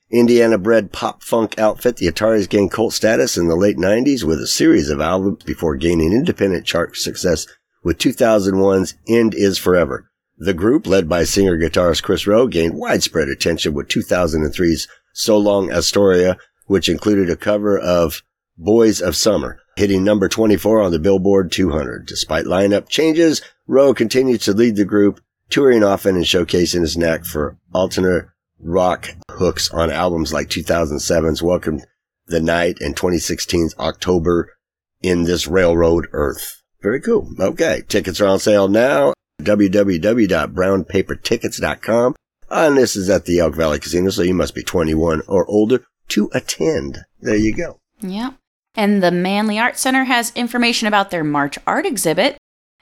Indiana 0.10 0.58
bred 0.58 0.94
pop 0.94 1.22
funk 1.22 1.60
outfit, 1.60 1.98
the 1.98 2.08
Ataris 2.08 2.48
gained 2.48 2.72
cult 2.72 2.94
status 2.94 3.36
in 3.36 3.50
the 3.50 3.58
late 3.58 3.76
90s 3.76 4.24
with 4.24 4.40
a 4.40 4.48
series 4.48 4.90
of 4.90 5.02
albums 5.02 5.44
before 5.44 5.76
gaining 5.76 6.14
independent 6.14 6.66
chart 6.66 6.96
success 6.96 7.46
with 7.84 7.98
2001's 7.98 8.96
End 9.08 9.34
Is 9.34 9.58
Forever. 9.58 10.10
The 10.38 10.54
group, 10.54 10.88
led 10.88 11.10
by 11.10 11.26
singer 11.26 11.58
guitarist 11.58 12.04
Kris 12.04 12.26
Roe, 12.26 12.48
gained 12.48 12.76
widespread 12.76 13.28
attention 13.28 13.74
with 13.74 13.90
2003's 13.90 14.88
So 15.14 15.38
Long 15.38 15.72
Astoria, 15.72 16.38
which 16.68 16.88
included 16.88 17.30
a 17.30 17.36
cover 17.36 17.78
of 17.78 18.22
Boys 18.60 19.02
of 19.02 19.16
Summer, 19.16 19.60
hitting 19.76 20.04
number 20.04 20.28
24 20.28 20.82
on 20.82 20.92
the 20.92 20.98
Billboard 20.98 21.52
200. 21.52 22.08
Despite 22.08 22.46
lineup 22.46 22.90
changes, 22.90 23.44
Roe 23.68 23.94
continues 23.94 24.40
to 24.46 24.54
lead 24.54 24.76
the 24.76 24.84
group, 24.84 25.22
touring 25.48 25.84
often 25.84 26.16
and 26.16 26.26
showcasing 26.26 26.82
his 26.82 26.98
knack 26.98 27.24
for 27.24 27.60
alternate 27.72 28.26
rock 28.60 29.10
hooks 29.30 29.72
on 29.72 29.92
albums 29.92 30.34
like 30.34 30.50
2007's 30.50 31.44
Welcome 31.44 31.82
the 32.26 32.42
Night 32.42 32.82
and 32.82 32.96
2016's 32.96 33.76
October 33.78 34.58
in 35.02 35.26
This 35.26 35.46
Railroad 35.48 36.08
Earth. 36.12 36.64
Very 36.82 37.00
cool. 37.00 37.30
Okay. 37.40 37.84
Tickets 37.88 38.20
are 38.20 38.26
on 38.28 38.40
sale 38.40 38.68
now. 38.68 39.14
www.brownpapertickets.com. 39.42 42.16
And 42.50 42.78
this 42.78 42.96
is 42.96 43.10
at 43.10 43.26
the 43.26 43.40
Elk 43.40 43.56
Valley 43.56 43.80
Casino, 43.80 44.10
so 44.10 44.22
you 44.24 44.34
must 44.34 44.56
be 44.56 44.64
21 44.64 45.22
or 45.28 45.46
older 45.48 45.86
to 46.08 46.32
attend. 46.34 47.06
There 47.22 47.36
you 47.36 47.56
go. 47.56 47.78
Yep. 48.02 48.34
And 48.78 49.02
the 49.02 49.12
Manley 49.12 49.58
Art 49.58 49.78
Center 49.78 50.04
has 50.04 50.32
information 50.36 50.88
about 50.88 51.10
their 51.10 51.24
March 51.24 51.58
art 51.66 51.88
exhibit. 51.88 52.38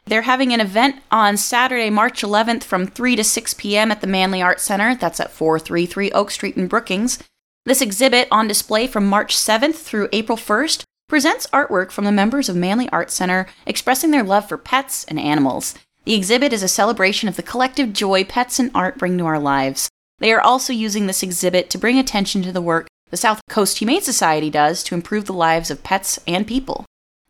They're 0.05 0.23
having 0.23 0.53
an 0.53 0.60
event 0.60 0.97
on 1.10 1.38
Saturday, 1.38 1.89
March 1.89 2.21
11th 2.21 2.63
from 2.63 2.86
3 2.86 3.15
to 3.15 3.23
6 3.23 3.53
p.m. 3.55 3.91
at 3.91 4.01
the 4.01 4.08
Manley 4.08 4.41
Art 4.41 4.60
Center. 4.60 4.93
That's 4.93 5.21
at 5.21 5.31
433 5.31 6.12
Oak 6.12 6.31
Street 6.31 6.58
in 6.58 6.67
Brookings. 6.67 7.23
This 7.63 7.81
exhibit, 7.81 8.27
on 8.29 8.47
display 8.47 8.88
from 8.88 9.08
March 9.08 9.36
7th 9.36 9.75
through 9.75 10.10
April 10.12 10.38
1st, 10.38 10.84
presents 11.08 11.47
artwork 11.47 11.91
from 11.91 12.03
the 12.05 12.12
members 12.12 12.49
of 12.49 12.55
Manley 12.58 12.89
Art 12.89 13.10
Center 13.10 13.47
expressing 13.65 14.12
their 14.12 14.21
love 14.21 14.49
for 14.49 14.58
pets 14.58 15.05
and 15.05 15.19
animals. 15.19 15.75
The 16.03 16.13
exhibit 16.13 16.51
is 16.51 16.62
a 16.62 16.67
celebration 16.67 17.29
of 17.29 17.38
the 17.38 17.41
collective 17.41 17.93
joy 17.93 18.25
pets 18.25 18.60
and 18.60 18.69
art 18.75 18.97
bring 18.97 19.17
to 19.17 19.25
our 19.25 19.39
lives. 19.39 19.89
They 20.19 20.34
are 20.34 20.41
also 20.41 20.73
using 20.73 21.08
this 21.08 21.23
exhibit 21.23 21.69
to 21.71 21.77
bring 21.77 21.97
attention 21.97 22.43
to 22.43 22.51
the 22.51 22.62
work 22.62 22.88
the 23.15 23.19
South 23.19 23.39
Coast 23.47 23.78
Humane 23.78 24.01
Society 24.01 24.49
does 24.49 24.84
to 24.84 24.93
improve 24.93 25.23
the 25.23 25.32
lives 25.32 25.71
of 25.71 25.84
pets 25.84 26.19
and 26.28 26.45
people. 26.45 26.84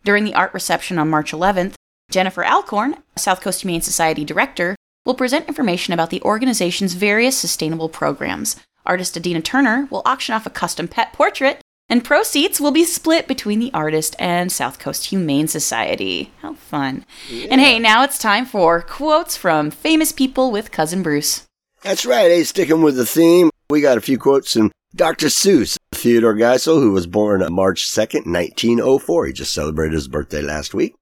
During 0.04 0.24
the 0.24 0.34
art 0.34 0.52
reception 0.52 0.98
on 0.98 1.12
March 1.12 1.32
11th, 1.32 1.76
Jennifer 2.10 2.44
Alcorn, 2.44 2.96
South 3.16 3.40
Coast 3.40 3.62
Humane 3.62 3.82
Society 3.84 4.26
director, 4.26 4.76
will 5.06 5.14
present 5.14 5.48
information 5.48 5.94
about 5.94 6.10
the 6.10 6.24
organization's 6.24 6.96
various 6.96 7.38
sustainable 7.38 7.88
programs. 7.88 8.56
Artist 8.84 9.16
Adina 9.16 9.42
Turner 9.42 9.88
will 9.92 10.02
auction 10.06 10.34
off 10.34 10.48
a 10.48 10.50
custom 10.50 10.88
pet 10.88 11.14
portrait, 11.14 11.62
and 11.88 12.04
proceeds 12.04 12.60
will 12.60 12.72
be 12.72 12.84
split 12.84 13.28
between 13.28 13.60
the 13.60 13.72
artist 13.72 14.16
and 14.18 14.52
South 14.52 14.80
Coast 14.80 15.06
Humane 15.12 15.48
Society. 15.48 16.32
How 16.42 16.56
fun. 16.56 17.06
And 17.30 17.62
hey, 17.62 17.78
now 17.78 18.02
it's 18.04 18.18
time 18.18 18.48
for 18.48 18.82
quotes 18.82 19.38
from 19.38 19.70
famous 19.70 20.12
people 20.12 20.52
with 20.52 20.72
Cousin 20.72 21.04
Bruce. 21.04 21.44
That's 21.84 22.08
right. 22.08 22.32
Hey, 22.32 22.44
sticking 22.44 22.82
with 22.82 22.96
the 22.96 23.06
theme, 23.06 23.52
we 23.70 23.82
got 23.82 24.00
a 24.00 24.02
few 24.02 24.18
quotes 24.18 24.54
from 24.54 24.72
Dr. 24.96 25.28
Seuss, 25.28 25.78
Theodore 25.92 26.36
Geisel, 26.36 26.80
who 26.80 26.94
was 26.94 27.06
born 27.06 27.46
March 27.52 27.86
2nd, 27.86 28.26
1904. 28.32 29.26
He 29.26 29.34
just 29.34 29.54
celebrated 29.54 29.94
his 29.94 30.08
birthday 30.08 30.42
last 30.42 30.74
week. 30.74 30.96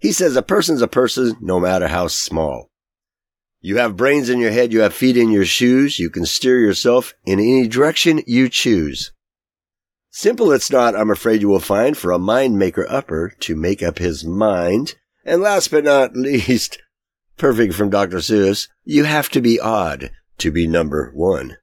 He 0.00 0.10
says, 0.10 0.34
a 0.34 0.42
person's 0.42 0.82
a 0.82 0.88
person 0.88 1.36
no 1.40 1.60
matter 1.60 1.86
how 1.86 2.08
small. 2.08 2.70
You 3.60 3.76
have 3.76 3.96
brains 3.96 4.28
in 4.28 4.40
your 4.40 4.50
head, 4.50 4.72
you 4.72 4.80
have 4.80 4.94
feet 4.94 5.16
in 5.16 5.30
your 5.30 5.44
shoes, 5.44 6.00
you 6.00 6.10
can 6.10 6.26
steer 6.26 6.58
yourself 6.58 7.14
in 7.24 7.38
any 7.38 7.68
direction 7.68 8.20
you 8.26 8.48
choose. 8.48 9.12
Simple 10.10 10.50
it's 10.50 10.72
not, 10.72 10.96
I'm 10.96 11.10
afraid 11.10 11.40
you 11.40 11.48
will 11.48 11.60
find, 11.60 11.96
for 11.96 12.10
a 12.10 12.18
mind 12.18 12.58
maker 12.58 12.84
upper 12.90 13.32
to 13.40 13.54
make 13.54 13.80
up 13.80 13.98
his 13.98 14.24
mind. 14.24 14.96
And 15.24 15.40
last 15.40 15.70
but 15.70 15.84
not 15.84 16.12
least, 16.16 16.82
perfect 17.38 17.74
from 17.74 17.90
Dr. 17.90 18.18
Seuss, 18.18 18.66
you 18.82 19.04
have 19.04 19.28
to 19.30 19.40
be 19.40 19.60
odd 19.60 20.10
to 20.38 20.50
be 20.50 20.66
number 20.66 21.12
one. 21.14 21.58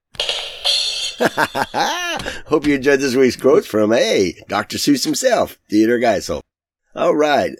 Hope 2.47 2.65
you 2.65 2.75
enjoyed 2.75 2.99
this 2.99 3.15
week's 3.15 3.35
quotes 3.35 3.67
from, 3.67 3.91
hey, 3.91 4.41
Dr. 4.47 4.77
Seuss 4.77 5.03
himself, 5.03 5.57
Theodore 5.69 5.99
Geisel. 5.99 6.41
All 6.95 7.15
right. 7.15 7.51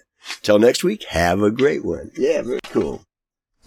Till 0.42 0.60
next 0.60 0.84
week, 0.84 1.04
have 1.06 1.42
a 1.42 1.52
great 1.52 1.84
one. 1.86 2.12
Yeah, 2.18 2.42
very 2.42 2.60
cool. 2.66 3.04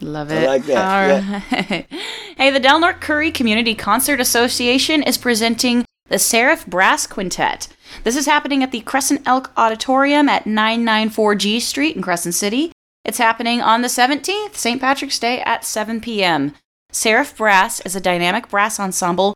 Love 0.01 0.31
I 0.31 0.37
it. 0.37 0.47
like 0.47 0.65
that, 0.67 0.77
All 0.77 1.31
right. 1.31 1.87
hey, 2.37 2.51
the 2.51 2.61
Del 2.61 2.81
Norte 2.81 3.01
Curry 3.01 3.31
Community 3.31 3.75
Concert 3.75 4.21
Association 4.21 5.03
is 5.03 5.17
presenting 5.17 5.85
the 6.09 6.19
Seraph 6.19 6.67
Brass 6.67 7.07
Quintet. 7.07 7.69
This 8.03 8.17
is 8.17 8.27
happening 8.27 8.63
at 8.63 8.73
the 8.73 8.81
Crescent 8.81 9.23
Elk 9.27 9.53
Auditorium 9.57 10.29
at 10.29 10.47
994 10.47 11.35
G 11.37 11.61
Street 11.61 11.97
in 11.97 12.03
Crescent 12.03 12.35
City. 12.35 12.73
It's 13.05 13.19
happening 13.19 13.61
on 13.61 13.83
the 13.83 13.89
17th, 13.89 14.55
St. 14.55 14.81
Patrick's 14.81 15.19
Day 15.19 15.41
at 15.41 15.65
7 15.65 16.01
p.m. 16.01 16.55
Seraph 16.91 17.37
Brass 17.37 17.81
is 17.81 17.95
a 17.97 18.01
dynamic 18.01 18.49
brass 18.49 18.79
ensemble 18.81 19.35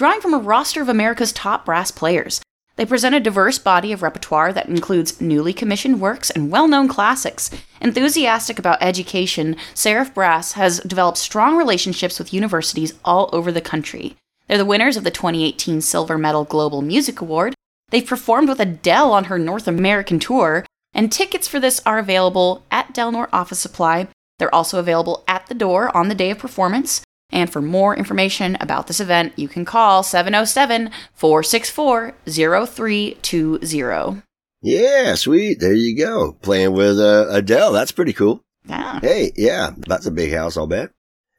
drawing 0.00 0.22
from 0.22 0.32
a 0.32 0.38
roster 0.38 0.80
of 0.80 0.88
America's 0.88 1.30
top 1.30 1.66
brass 1.66 1.90
players. 1.90 2.40
They 2.76 2.86
present 2.86 3.14
a 3.14 3.20
diverse 3.20 3.58
body 3.58 3.92
of 3.92 4.02
repertoire 4.02 4.50
that 4.50 4.66
includes 4.66 5.20
newly 5.20 5.52
commissioned 5.52 6.00
works 6.00 6.30
and 6.30 6.50
well 6.50 6.66
known 6.66 6.88
classics. 6.88 7.50
Enthusiastic 7.82 8.58
about 8.58 8.78
education, 8.80 9.56
Seraph 9.74 10.14
Brass 10.14 10.52
has 10.52 10.80
developed 10.80 11.18
strong 11.18 11.54
relationships 11.54 12.18
with 12.18 12.32
universities 12.32 12.94
all 13.04 13.28
over 13.34 13.52
the 13.52 13.60
country. 13.60 14.16
They're 14.48 14.56
the 14.56 14.64
winners 14.64 14.96
of 14.96 15.04
the 15.04 15.10
2018 15.10 15.82
Silver 15.82 16.16
Medal 16.16 16.44
Global 16.44 16.80
Music 16.80 17.20
Award. 17.20 17.52
They've 17.90 18.06
performed 18.06 18.48
with 18.48 18.58
Adele 18.58 19.12
on 19.12 19.24
her 19.24 19.38
North 19.38 19.68
American 19.68 20.18
tour, 20.18 20.64
and 20.94 21.12
tickets 21.12 21.46
for 21.46 21.60
this 21.60 21.82
are 21.84 21.98
available 21.98 22.62
at 22.70 22.94
Del 22.94 23.12
Norte 23.12 23.34
Office 23.34 23.58
Supply. 23.58 24.08
They're 24.38 24.54
also 24.54 24.78
available 24.78 25.24
at 25.28 25.48
the 25.48 25.54
door 25.54 25.94
on 25.94 26.08
the 26.08 26.14
day 26.14 26.30
of 26.30 26.38
performance. 26.38 27.02
And 27.32 27.50
for 27.50 27.62
more 27.62 27.96
information 27.96 28.56
about 28.60 28.86
this 28.86 29.00
event, 29.00 29.32
you 29.36 29.48
can 29.48 29.64
call 29.64 30.02
707 30.02 30.90
464 31.14 32.14
0320. 32.26 34.22
Yeah, 34.62 35.14
sweet. 35.14 35.60
There 35.60 35.72
you 35.72 35.96
go. 35.96 36.32
Playing 36.42 36.72
with 36.72 36.98
uh, 36.98 37.28
Adele. 37.30 37.72
That's 37.72 37.92
pretty 37.92 38.12
cool. 38.12 38.42
Yeah. 38.66 39.00
Hey, 39.00 39.32
yeah, 39.36 39.70
that's 39.78 40.06
a 40.06 40.10
big 40.10 40.32
house, 40.32 40.56
I'll 40.56 40.66
bet. 40.66 40.90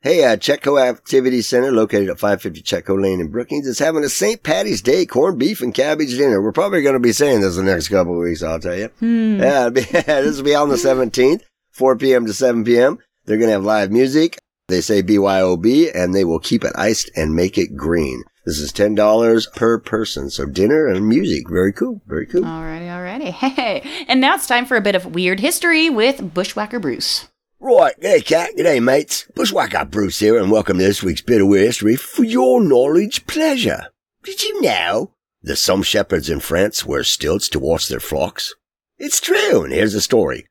Hey, 0.01 0.23
uh, 0.23 0.35
Chetco 0.35 0.81
Activity 0.81 1.43
Center, 1.43 1.71
located 1.71 2.09
at 2.09 2.17
550 2.17 2.63
Chetco 2.63 2.99
Lane 2.99 3.19
in 3.19 3.27
Brookings, 3.27 3.67
is 3.67 3.77
having 3.77 4.03
a 4.03 4.09
St. 4.09 4.41
Patty's 4.41 4.81
Day 4.81 5.05
corned 5.05 5.37
beef 5.37 5.61
and 5.61 5.75
cabbage 5.75 6.17
dinner. 6.17 6.41
We're 6.41 6.51
probably 6.51 6.81
going 6.81 6.95
to 6.95 6.99
be 6.99 7.13
saying 7.13 7.41
this 7.41 7.55
the 7.55 7.61
next 7.61 7.89
couple 7.89 8.13
of 8.13 8.19
weeks, 8.23 8.41
I'll 8.41 8.59
tell 8.59 8.75
you. 8.75 8.87
Hmm. 8.99 9.39
Yeah, 9.39 9.69
be, 9.69 9.81
this 9.91 10.37
will 10.37 10.43
be 10.43 10.55
on 10.55 10.69
the 10.69 10.75
17th, 10.75 11.43
4 11.69 11.97
p.m. 11.97 12.25
to 12.25 12.33
7 12.33 12.63
p.m. 12.63 12.97
They're 13.25 13.37
going 13.37 13.49
to 13.49 13.53
have 13.53 13.63
live 13.63 13.91
music. 13.91 14.39
They 14.71 14.79
say 14.79 15.03
BYOB, 15.03 15.91
and 15.93 16.15
they 16.15 16.23
will 16.23 16.39
keep 16.39 16.63
it 16.63 16.71
iced 16.75 17.11
and 17.13 17.35
make 17.35 17.57
it 17.57 17.75
green. 17.75 18.23
This 18.45 18.57
is 18.57 18.71
$10 18.71 19.53
per 19.53 19.77
person. 19.79 20.29
So 20.29 20.45
dinner 20.45 20.87
and 20.87 21.09
music. 21.09 21.49
Very 21.49 21.73
cool. 21.73 21.99
Very 22.07 22.25
cool. 22.25 22.43
Alrighty, 22.43 22.87
alrighty. 22.87 23.31
Hey, 23.51 24.05
and 24.07 24.21
now 24.21 24.35
it's 24.35 24.47
time 24.47 24.65
for 24.65 24.77
a 24.77 24.81
bit 24.81 24.95
of 24.95 25.13
weird 25.13 25.41
history 25.41 25.89
with 25.89 26.33
Bushwhacker 26.33 26.79
Bruce. 26.79 27.27
Right, 27.59 27.95
hey 27.99 28.21
Kat, 28.21 28.51
g'day 28.57 28.81
mates. 28.81 29.25
Bushwhacker 29.35 29.85
Bruce 29.85 30.19
here 30.19 30.41
and 30.41 30.49
welcome 30.49 30.77
to 30.77 30.83
this 30.85 31.03
week's 31.03 31.21
bit 31.21 31.41
of 31.41 31.47
weird 31.47 31.65
history 31.65 31.97
for 31.97 32.23
your 32.23 32.63
knowledge 32.63 33.27
pleasure. 33.27 33.87
Did 34.23 34.41
you 34.41 34.61
know 34.61 35.11
that 35.43 35.57
some 35.57 35.83
shepherds 35.83 36.29
in 36.29 36.39
France 36.39 36.85
wear 36.85 37.03
stilts 37.03 37.49
to 37.49 37.59
watch 37.59 37.89
their 37.89 37.99
flocks? 37.99 38.55
It's 38.97 39.19
true, 39.19 39.63
and 39.65 39.73
here's 39.73 39.93
the 39.93 40.01
story. 40.01 40.47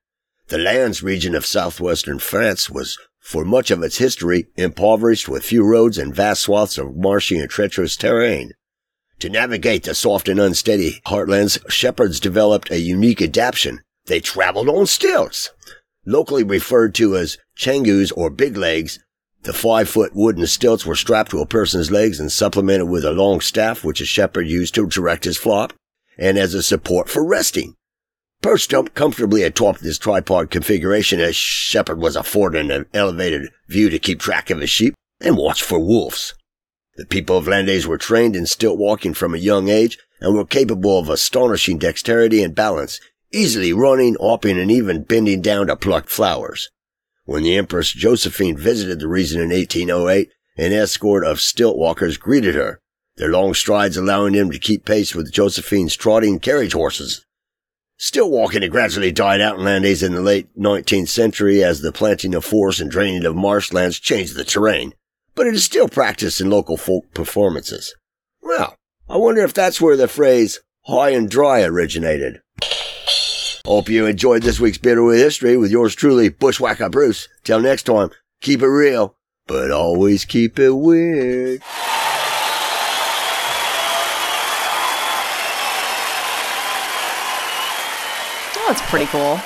The 0.48 0.58
Landes 0.58 1.02
region 1.02 1.34
of 1.34 1.46
southwestern 1.46 2.18
France 2.18 2.68
was, 2.68 2.98
for 3.20 3.44
much 3.44 3.70
of 3.70 3.82
its 3.82 3.98
history, 3.98 4.48
impoverished 4.56 5.28
with 5.28 5.44
few 5.44 5.64
roads 5.64 5.98
and 5.98 6.14
vast 6.14 6.42
swaths 6.42 6.78
of 6.78 6.96
marshy 6.96 7.38
and 7.38 7.48
treacherous 7.48 7.96
terrain. 7.96 8.52
To 9.20 9.28
navigate 9.28 9.84
the 9.84 9.94
soft 9.94 10.28
and 10.28 10.40
unsteady 10.40 11.02
heartlands, 11.06 11.58
shepherds 11.70 12.18
developed 12.18 12.70
a 12.70 12.80
unique 12.80 13.20
adaptation. 13.20 13.82
They 14.06 14.20
traveled 14.20 14.68
on 14.68 14.86
stilts. 14.86 15.50
Locally 16.06 16.42
referred 16.42 16.94
to 16.96 17.16
as 17.16 17.36
changus 17.56 18.10
or 18.16 18.30
big 18.30 18.56
legs, 18.56 18.98
the 19.42 19.52
five 19.52 19.88
foot 19.88 20.12
wooden 20.14 20.46
stilts 20.46 20.86
were 20.86 20.96
strapped 20.96 21.30
to 21.30 21.40
a 21.40 21.46
person's 21.46 21.90
legs 21.90 22.18
and 22.18 22.32
supplemented 22.32 22.88
with 22.88 23.04
a 23.04 23.12
long 23.12 23.40
staff 23.40 23.84
which 23.84 24.00
a 24.00 24.06
shepherd 24.06 24.48
used 24.48 24.74
to 24.74 24.86
direct 24.86 25.24
his 25.24 25.38
flock 25.38 25.74
and 26.18 26.38
as 26.38 26.54
a 26.54 26.62
support 26.62 27.08
for 27.08 27.24
resting. 27.24 27.74
Perched 28.42 28.72
up 28.72 28.94
comfortably 28.94 29.42
atop 29.42 29.78
this 29.80 29.98
tripod 29.98 30.50
configuration, 30.50 31.20
a 31.20 31.30
shepherd 31.30 32.00
was 32.00 32.16
afforded 32.16 32.70
an 32.70 32.86
elevated 32.94 33.50
view 33.68 33.90
to 33.90 33.98
keep 33.98 34.18
track 34.18 34.48
of 34.48 34.60
his 34.60 34.70
sheep 34.70 34.94
and 35.20 35.36
watch 35.36 35.62
for 35.62 35.78
wolves. 35.78 36.34
The 36.96 37.04
people 37.04 37.36
of 37.36 37.46
Landes 37.46 37.86
were 37.86 37.98
trained 37.98 38.34
in 38.34 38.46
stilt 38.46 38.78
walking 38.78 39.12
from 39.12 39.34
a 39.34 39.38
young 39.38 39.68
age 39.68 39.98
and 40.20 40.34
were 40.34 40.46
capable 40.46 40.98
of 40.98 41.10
astonishing 41.10 41.76
dexterity 41.76 42.42
and 42.42 42.54
balance, 42.54 42.98
easily 43.30 43.74
running, 43.74 44.16
hopping, 44.18 44.58
and 44.58 44.70
even 44.70 45.02
bending 45.02 45.42
down 45.42 45.66
to 45.66 45.76
pluck 45.76 46.08
flowers. 46.08 46.70
When 47.26 47.42
the 47.42 47.56
Empress 47.56 47.92
Josephine 47.92 48.56
visited 48.56 49.00
the 49.00 49.08
region 49.08 49.40
in 49.40 49.50
1808, 49.50 50.30
an 50.56 50.72
escort 50.72 51.26
of 51.26 51.40
stilt 51.40 51.76
walkers 51.76 52.16
greeted 52.16 52.54
her, 52.54 52.80
their 53.16 53.30
long 53.30 53.52
strides 53.52 53.98
allowing 53.98 54.32
them 54.32 54.50
to 54.50 54.58
keep 54.58 54.86
pace 54.86 55.14
with 55.14 55.30
Josephine's 55.30 55.94
trotting 55.94 56.38
carriage 56.38 56.72
horses. 56.72 57.26
Stilt 58.02 58.30
walking 58.30 58.62
had 58.62 58.70
gradually 58.70 59.12
died 59.12 59.42
out 59.42 59.58
in 59.58 59.64
Landes 59.64 60.02
in 60.02 60.14
the 60.14 60.22
late 60.22 60.48
19th 60.58 61.08
century 61.08 61.62
as 61.62 61.82
the 61.82 61.92
planting 61.92 62.34
of 62.34 62.46
forests 62.46 62.80
and 62.80 62.90
draining 62.90 63.26
of 63.26 63.36
marshlands 63.36 64.00
changed 64.00 64.34
the 64.34 64.42
terrain, 64.42 64.94
but 65.34 65.46
it 65.46 65.52
is 65.52 65.64
still 65.64 65.86
practiced 65.86 66.40
in 66.40 66.48
local 66.48 66.78
folk 66.78 67.12
performances. 67.12 67.94
Well, 68.40 68.74
I 69.06 69.18
wonder 69.18 69.42
if 69.42 69.52
that's 69.52 69.82
where 69.82 69.98
the 69.98 70.08
phrase 70.08 70.60
high 70.86 71.10
and 71.10 71.28
dry 71.28 71.62
originated. 71.62 72.40
Hope 73.66 73.90
you 73.90 74.06
enjoyed 74.06 74.44
this 74.44 74.58
week's 74.58 74.78
Bit 74.78 74.96
of 74.96 75.12
History 75.12 75.58
with 75.58 75.70
yours 75.70 75.94
truly, 75.94 76.30
Bushwhacker 76.30 76.88
Bruce. 76.88 77.28
Till 77.44 77.60
next 77.60 77.82
time, 77.82 78.08
keep 78.40 78.62
it 78.62 78.66
real, 78.66 79.14
but 79.46 79.70
always 79.70 80.24
keep 80.24 80.58
it 80.58 80.72
weird. 80.72 81.62
That's 88.72 88.90
pretty 88.90 89.06
cool. 89.06 89.38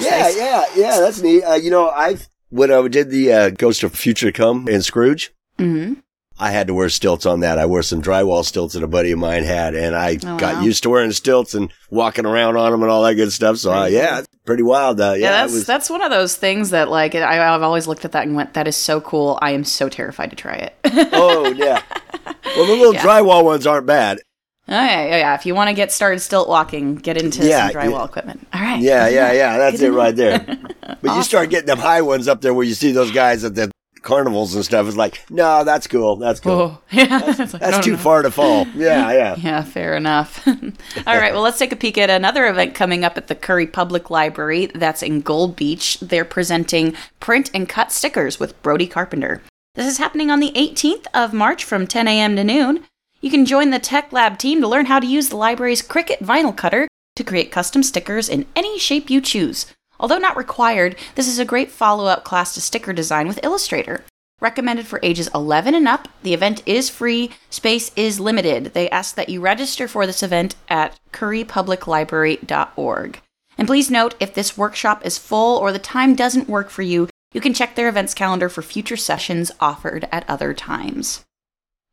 Yeah, 0.00 0.18
nice. 0.20 0.36
yeah, 0.36 0.64
yeah, 0.76 1.00
that's 1.00 1.20
neat. 1.22 1.42
Uh, 1.42 1.54
you 1.54 1.70
know, 1.70 1.88
I 1.90 2.16
when 2.50 2.70
I 2.70 2.86
did 2.88 3.10
the 3.10 3.32
uh, 3.32 3.50
Ghost 3.50 3.82
of 3.82 3.94
Future 3.94 4.30
Come 4.32 4.68
in 4.68 4.82
Scrooge, 4.82 5.32
Mhm. 5.58 5.96
I 6.38 6.50
had 6.50 6.66
to 6.66 6.74
wear 6.74 6.88
stilts 6.88 7.26
on 7.26 7.40
that. 7.40 7.58
I 7.60 7.66
wore 7.66 7.82
some 7.84 8.02
drywall 8.02 8.44
stilts 8.44 8.74
that 8.74 8.82
a 8.82 8.88
buddy 8.88 9.12
of 9.12 9.18
mine 9.20 9.44
had, 9.44 9.74
and 9.76 9.94
I 9.94 10.18
Oh, 10.26 10.36
got 10.36 10.56
wow. 10.56 10.62
used 10.62 10.82
to 10.82 10.90
wearing 10.90 11.12
stilts 11.12 11.54
and 11.54 11.70
walking 11.90 12.26
around 12.26 12.56
on 12.56 12.72
them 12.72 12.82
and 12.82 12.90
all 12.90 13.02
that 13.04 13.14
good 13.14 13.32
stuff. 13.32 13.58
So, 13.58 13.72
uh, 13.72 13.84
yeah, 13.86 14.18
it's 14.18 14.28
pretty 14.44 14.64
wild. 14.64 15.00
Uh, 15.00 15.12
yeah, 15.16 15.26
Yeah, 15.26 15.30
that's 15.42 15.52
was, 15.52 15.64
that's 15.66 15.88
one 15.90 16.02
of 16.02 16.10
those 16.10 16.34
things 16.34 16.70
that 16.70 16.88
like 16.90 17.14
I, 17.14 17.54
I've 17.54 17.62
always 17.62 17.86
looked 17.86 18.04
at 18.04 18.12
that 18.12 18.26
and 18.26 18.34
went, 18.34 18.54
"That 18.54 18.66
is 18.66 18.74
so 18.76 19.00
cool." 19.00 19.38
I 19.42 19.52
am 19.52 19.62
so 19.64 19.88
terrified 19.88 20.30
to 20.30 20.36
try 20.36 20.54
it. 20.56 20.74
oh 21.12 21.52
yeah. 21.52 21.82
Well, 22.56 22.66
the 22.66 22.72
little 22.74 22.94
Yeah. 22.94 23.02
drywall 23.02 23.44
ones 23.44 23.66
aren't 23.66 23.86
bad. 23.86 24.18
Okay, 24.68 25.08
yeah, 25.10 25.14
oh, 25.14 25.18
yeah. 25.18 25.34
If 25.34 25.44
you 25.44 25.54
want 25.54 25.68
to 25.68 25.74
get 25.74 25.92
started 25.92 26.20
stilt 26.20 26.48
walking, 26.48 26.94
get 26.96 27.16
into 27.16 27.46
Yeah, 27.46 27.68
some 27.68 27.76
drywall 27.80 27.90
yeah. 27.98 28.04
equipment. 28.04 28.48
All 28.52 28.60
right. 28.60 28.80
Yeah, 28.80 29.08
yeah, 29.08 29.32
yeah. 29.32 29.58
That's 29.58 29.80
it 29.80 29.90
right 29.90 30.14
there. 30.16 30.44
But 31.02 31.16
you 31.16 31.22
start 31.22 31.50
getting 31.50 31.66
them 31.66 31.78
high 31.78 32.00
ones 32.00 32.28
up 32.28 32.40
there 32.40 32.54
where 32.54 32.64
you 32.64 32.72
see 32.74 32.92
those 32.92 33.10
guys 33.10 33.44
at 33.44 33.54
the 33.54 33.70
carnivals 34.00 34.54
and 34.54 34.64
stuff. 34.64 34.86
It's 34.86 34.96
like, 34.96 35.20
no, 35.30 35.64
that's 35.64 35.86
cool. 35.86 36.16
That's 36.16 36.40
cool. 36.40 36.52
Oh, 36.52 36.80
yeah. 36.90 37.20
It's 37.26 37.52
like, 37.52 37.60
That's 37.60 37.84
too 37.84 37.92
no. 37.92 37.98
far 37.98 38.22
to 38.22 38.30
fall. 38.30 38.66
Yeah, 38.74 39.10
yeah. 39.12 39.34
Yeah, 39.36 39.62
fair 39.64 39.96
enough. 39.96 40.46
All 40.46 41.18
right, 41.18 41.32
well, 41.34 41.42
let's 41.42 41.58
take 41.58 41.72
a 41.72 41.76
peek 41.76 41.98
at 41.98 42.08
another 42.10 42.46
event 42.46 42.74
coming 42.74 43.04
up 43.04 43.18
at 43.18 43.26
the 43.26 43.34
Curry 43.34 43.66
Public 43.66 44.08
Library. 44.08 44.66
That's 44.66 45.02
in 45.02 45.20
Gold 45.20 45.56
Beach. 45.56 45.98
They're 46.00 46.24
presenting 46.24 46.94
print 47.20 47.50
and 47.52 47.68
cut 47.68 47.92
stickers 47.92 48.38
with 48.40 48.60
Brody 48.62 48.86
Carpenter. 48.86 49.42
This 49.74 49.86
is 49.86 49.98
happening 49.98 50.30
on 50.30 50.40
the 50.40 50.52
18th 50.52 51.06
of 51.12 51.32
March 51.34 51.64
from 51.64 51.86
10 51.86 52.06
a.m. 52.08 52.36
to 52.36 52.44
noon. 52.44 52.84
You 53.24 53.30
can 53.30 53.46
join 53.46 53.70
the 53.70 53.78
Tech 53.78 54.12
Lab 54.12 54.36
team 54.36 54.60
to 54.60 54.68
learn 54.68 54.84
how 54.84 55.00
to 55.00 55.06
use 55.06 55.30
the 55.30 55.38
library's 55.38 55.80
Cricut 55.80 56.18
vinyl 56.18 56.54
cutter 56.54 56.86
to 57.16 57.24
create 57.24 57.50
custom 57.50 57.82
stickers 57.82 58.28
in 58.28 58.44
any 58.54 58.78
shape 58.78 59.08
you 59.08 59.22
choose. 59.22 59.64
Although 59.98 60.18
not 60.18 60.36
required, 60.36 60.94
this 61.14 61.26
is 61.26 61.38
a 61.38 61.46
great 61.46 61.70
follow 61.70 62.04
up 62.04 62.22
class 62.22 62.52
to 62.52 62.60
sticker 62.60 62.92
design 62.92 63.26
with 63.26 63.42
Illustrator. 63.42 64.04
Recommended 64.42 64.86
for 64.86 65.00
ages 65.02 65.30
11 65.34 65.74
and 65.74 65.88
up. 65.88 66.08
The 66.22 66.34
event 66.34 66.62
is 66.66 66.90
free, 66.90 67.30
space 67.48 67.90
is 67.96 68.20
limited. 68.20 68.74
They 68.74 68.90
ask 68.90 69.14
that 69.14 69.30
you 69.30 69.40
register 69.40 69.88
for 69.88 70.04
this 70.04 70.22
event 70.22 70.54
at 70.68 71.00
currypubliclibrary.org. 71.14 73.22
And 73.56 73.66
please 73.66 73.90
note 73.90 74.14
if 74.20 74.34
this 74.34 74.58
workshop 74.58 75.06
is 75.06 75.16
full 75.16 75.56
or 75.56 75.72
the 75.72 75.78
time 75.78 76.14
doesn't 76.14 76.50
work 76.50 76.68
for 76.68 76.82
you, 76.82 77.08
you 77.32 77.40
can 77.40 77.54
check 77.54 77.74
their 77.74 77.88
events 77.88 78.12
calendar 78.12 78.50
for 78.50 78.60
future 78.60 78.98
sessions 78.98 79.50
offered 79.60 80.06
at 80.12 80.28
other 80.28 80.52
times. 80.52 81.24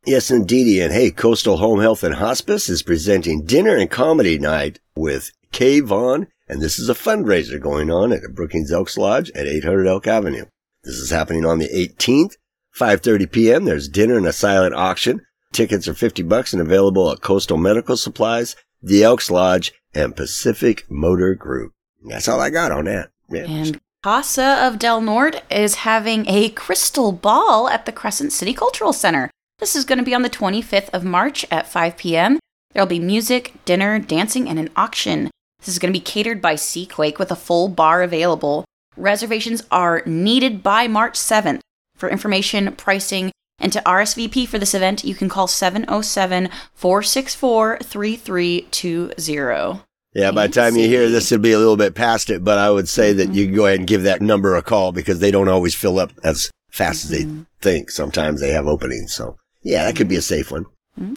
Yes, 0.04 0.32
indeedy. 0.32 0.80
And 0.80 0.92
hey, 0.92 1.12
Coastal 1.12 1.58
Home 1.58 1.80
Health 1.80 2.02
and 2.02 2.16
Hospice 2.16 2.68
is 2.68 2.82
presenting 2.82 3.44
dinner 3.44 3.76
and 3.76 3.88
comedy 3.88 4.36
night 4.36 4.80
with 4.96 5.30
Kay 5.52 5.78
Vaughn. 5.78 6.26
And 6.48 6.60
this 6.60 6.78
is 6.78 6.88
a 6.88 6.94
fundraiser 6.94 7.60
going 7.60 7.88
on 7.88 8.12
at 8.12 8.22
the 8.22 8.28
Brookings 8.28 8.72
Elks 8.72 8.98
Lodge 8.98 9.30
at 9.30 9.46
800 9.46 9.86
Elk 9.86 10.08
Avenue. 10.08 10.46
This 10.82 10.96
is 10.96 11.10
happening 11.10 11.46
on 11.46 11.58
the 11.58 11.68
18th, 11.68 12.34
5.30 12.76 13.30
p.m. 13.30 13.64
There's 13.64 13.88
dinner 13.88 14.16
and 14.16 14.26
a 14.26 14.32
silent 14.32 14.74
auction. 14.74 15.24
Tickets 15.52 15.86
are 15.86 15.94
50 15.94 16.24
bucks 16.24 16.52
and 16.52 16.60
available 16.60 17.10
at 17.12 17.20
Coastal 17.20 17.56
Medical 17.56 17.96
Supplies, 17.96 18.56
the 18.82 19.04
Elks 19.04 19.30
Lodge, 19.30 19.72
and 19.94 20.16
Pacific 20.16 20.84
Motor 20.90 21.36
Group. 21.36 21.72
That's 22.04 22.26
all 22.26 22.40
I 22.40 22.50
got 22.50 22.72
on 22.72 22.86
that. 22.86 23.10
Yeah. 23.30 23.44
And 23.44 23.80
Casa 24.02 24.66
of 24.66 24.80
Del 24.80 25.00
Norte 25.00 25.44
is 25.48 25.76
having 25.76 26.28
a 26.28 26.48
crystal 26.48 27.12
ball 27.12 27.68
at 27.68 27.86
the 27.86 27.92
Crescent 27.92 28.32
City 28.32 28.52
Cultural 28.52 28.92
Center. 28.92 29.30
This 29.62 29.76
is 29.76 29.84
going 29.84 29.98
to 30.00 30.04
be 30.04 30.12
on 30.12 30.22
the 30.22 30.28
25th 30.28 30.88
of 30.92 31.04
March 31.04 31.46
at 31.48 31.68
5 31.68 31.96
p.m. 31.96 32.40
There'll 32.72 32.88
be 32.88 32.98
music, 32.98 33.52
dinner, 33.64 34.00
dancing, 34.00 34.48
and 34.48 34.58
an 34.58 34.70
auction. 34.74 35.30
This 35.60 35.68
is 35.68 35.78
going 35.78 35.92
to 35.92 35.96
be 35.96 36.02
catered 36.04 36.42
by 36.42 36.54
Seaquake 36.54 37.20
with 37.20 37.30
a 37.30 37.36
full 37.36 37.68
bar 37.68 38.02
available. 38.02 38.64
Reservations 38.96 39.62
are 39.70 40.02
needed 40.04 40.64
by 40.64 40.88
March 40.88 41.14
7th. 41.14 41.60
For 41.94 42.08
information, 42.08 42.72
pricing, 42.74 43.30
and 43.60 43.72
to 43.72 43.80
RSVP 43.82 44.48
for 44.48 44.58
this 44.58 44.74
event, 44.74 45.04
you 45.04 45.14
can 45.14 45.28
call 45.28 45.46
707 45.46 46.48
464 46.74 47.78
3320. 47.84 49.80
Yeah, 50.14 50.32
by 50.32 50.48
the 50.48 50.52
time 50.52 50.74
you 50.74 50.88
hear 50.88 51.08
this, 51.08 51.30
it'll 51.30 51.40
be 51.40 51.52
a 51.52 51.58
little 51.58 51.76
bit 51.76 51.94
past 51.94 52.30
it, 52.30 52.42
but 52.42 52.58
I 52.58 52.68
would 52.68 52.88
say 52.88 53.12
that 53.12 53.28
Mm-hmm. 53.28 53.34
you 53.36 53.46
can 53.46 53.54
go 53.54 53.66
ahead 53.66 53.78
and 53.78 53.86
give 53.86 54.02
that 54.02 54.20
number 54.22 54.56
a 54.56 54.62
call 54.62 54.90
because 54.90 55.20
they 55.20 55.30
don't 55.30 55.46
always 55.48 55.76
fill 55.76 56.00
up 56.00 56.10
as 56.24 56.50
fast 56.72 57.04
as 57.04 57.10
they 57.10 57.22
Mm-hmm. 57.22 57.42
think. 57.60 57.90
Sometimes 57.92 58.40
they 58.40 58.50
have 58.50 58.66
openings. 58.66 59.14
So 59.14 59.36
yeah, 59.62 59.84
that 59.84 59.96
could 59.96 60.08
be 60.08 60.16
a 60.16 60.22
safe 60.22 60.50
one. 60.50 60.66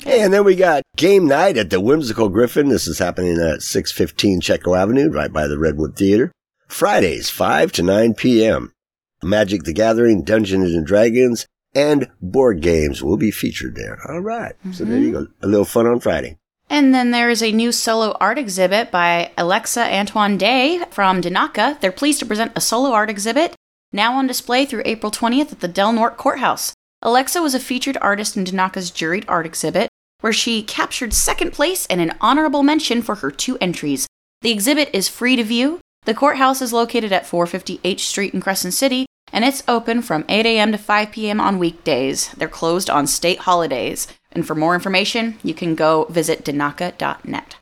Hey, 0.04 0.22
and 0.22 0.34
then 0.34 0.46
we 0.46 0.56
got 0.56 0.84
game 0.96 1.28
night 1.28 1.58
at 1.58 1.70
the 1.70 1.82
Whimsical 1.82 2.30
Griffin. 2.30 2.70
This 2.70 2.88
is 2.88 3.00
happening 3.00 3.38
at 3.38 3.62
615 3.62 4.40
Chetco 4.40 4.78
Avenue, 4.78 5.10
right 5.10 5.32
by 5.32 5.48
the 5.48 5.58
Redwood 5.58 5.98
Theater. 5.98 6.32
Fridays, 6.68 7.30
5 7.30 7.74
to 7.74 7.84
9 7.84 8.14
p.m. 8.14 8.72
Magic 9.22 9.64
the 9.64 9.74
Gathering, 9.74 10.24
Dungeons 10.24 10.74
and 10.74 10.86
Dragons, 10.86 11.46
and 11.74 12.10
board 12.22 12.62
games 12.62 13.04
will 13.04 13.18
be 13.18 13.32
featured 13.32 13.76
there. 13.76 14.00
All 14.08 14.22
right. 14.22 14.56
mm-hmm. 14.60 14.72
So 14.72 14.86
there 14.86 14.98
you 14.98 15.12
go. 15.12 15.28
A 15.42 15.48
little 15.48 15.66
fun 15.66 15.88
on 15.88 16.00
Friday. 16.00 16.38
And 16.70 16.96
then 16.96 17.12
there 17.12 17.30
is 17.30 17.44
a 17.44 17.52
new 17.52 17.72
solo 17.72 18.16
art 18.20 18.38
exhibit 18.38 18.92
by 18.92 19.32
Alexa 19.38 19.84
Antoine 19.84 20.38
Day 20.38 20.84
from 20.90 21.22
Danaka. 21.22 21.80
They're 21.80 21.92
pleased 21.92 22.20
to 22.20 22.26
present 22.26 22.54
a 22.56 22.62
solo 22.62 22.92
art 22.92 23.10
exhibit 23.10 23.56
now 23.92 24.18
on 24.18 24.26
display 24.26 24.66
through 24.66 24.84
April 24.86 25.12
20th 25.12 25.52
at 25.52 25.60
the 25.60 25.68
Del 25.68 25.94
Norte 25.94 26.18
Courthouse. 26.18 26.74
Alexa 27.06 27.40
was 27.40 27.54
a 27.54 27.60
featured 27.60 28.00
artist 28.02 28.36
in 28.36 28.44
Danaka's 28.44 28.90
juried 28.90 29.26
art 29.28 29.46
exhibit, 29.46 29.90
where 30.22 30.34
she 30.34 30.64
captured 30.64 31.14
second 31.14 31.54
place 31.54 31.86
and 31.86 32.02
an 32.02 32.16
honorable 32.20 32.64
mention 32.64 33.04
for 33.04 33.14
her 33.14 33.30
two 33.30 33.60
entries. 33.62 34.08
The 34.42 34.50
exhibit 34.50 34.90
is 34.92 35.08
free 35.08 35.36
to 35.36 35.44
view. 35.44 35.80
The 36.06 36.16
courthouse 36.16 36.64
is 36.64 36.74
located 36.74 37.12
at 37.12 37.28
450 37.28 37.80
H 37.84 38.08
Street 38.08 38.34
in 38.34 38.42
Crescent 38.42 38.74
City, 38.74 39.06
and 39.32 39.46
it's 39.46 39.62
open 39.68 40.02
from 40.02 40.26
8 40.28 40.48
a.m. 40.48 40.72
to 40.72 40.80
5 40.80 41.12
p.m. 41.12 41.40
on 41.40 41.60
weekdays. 41.60 42.30
They're 42.30 42.48
closed 42.48 42.90
on 42.90 43.06
state 43.06 43.42
holidays. 43.42 44.08
And 44.32 44.46
for 44.46 44.56
more 44.56 44.74
information, 44.74 45.38
you 45.44 45.54
can 45.54 45.76
go 45.76 46.06
visit 46.06 46.44
danaka.net. 46.44 47.58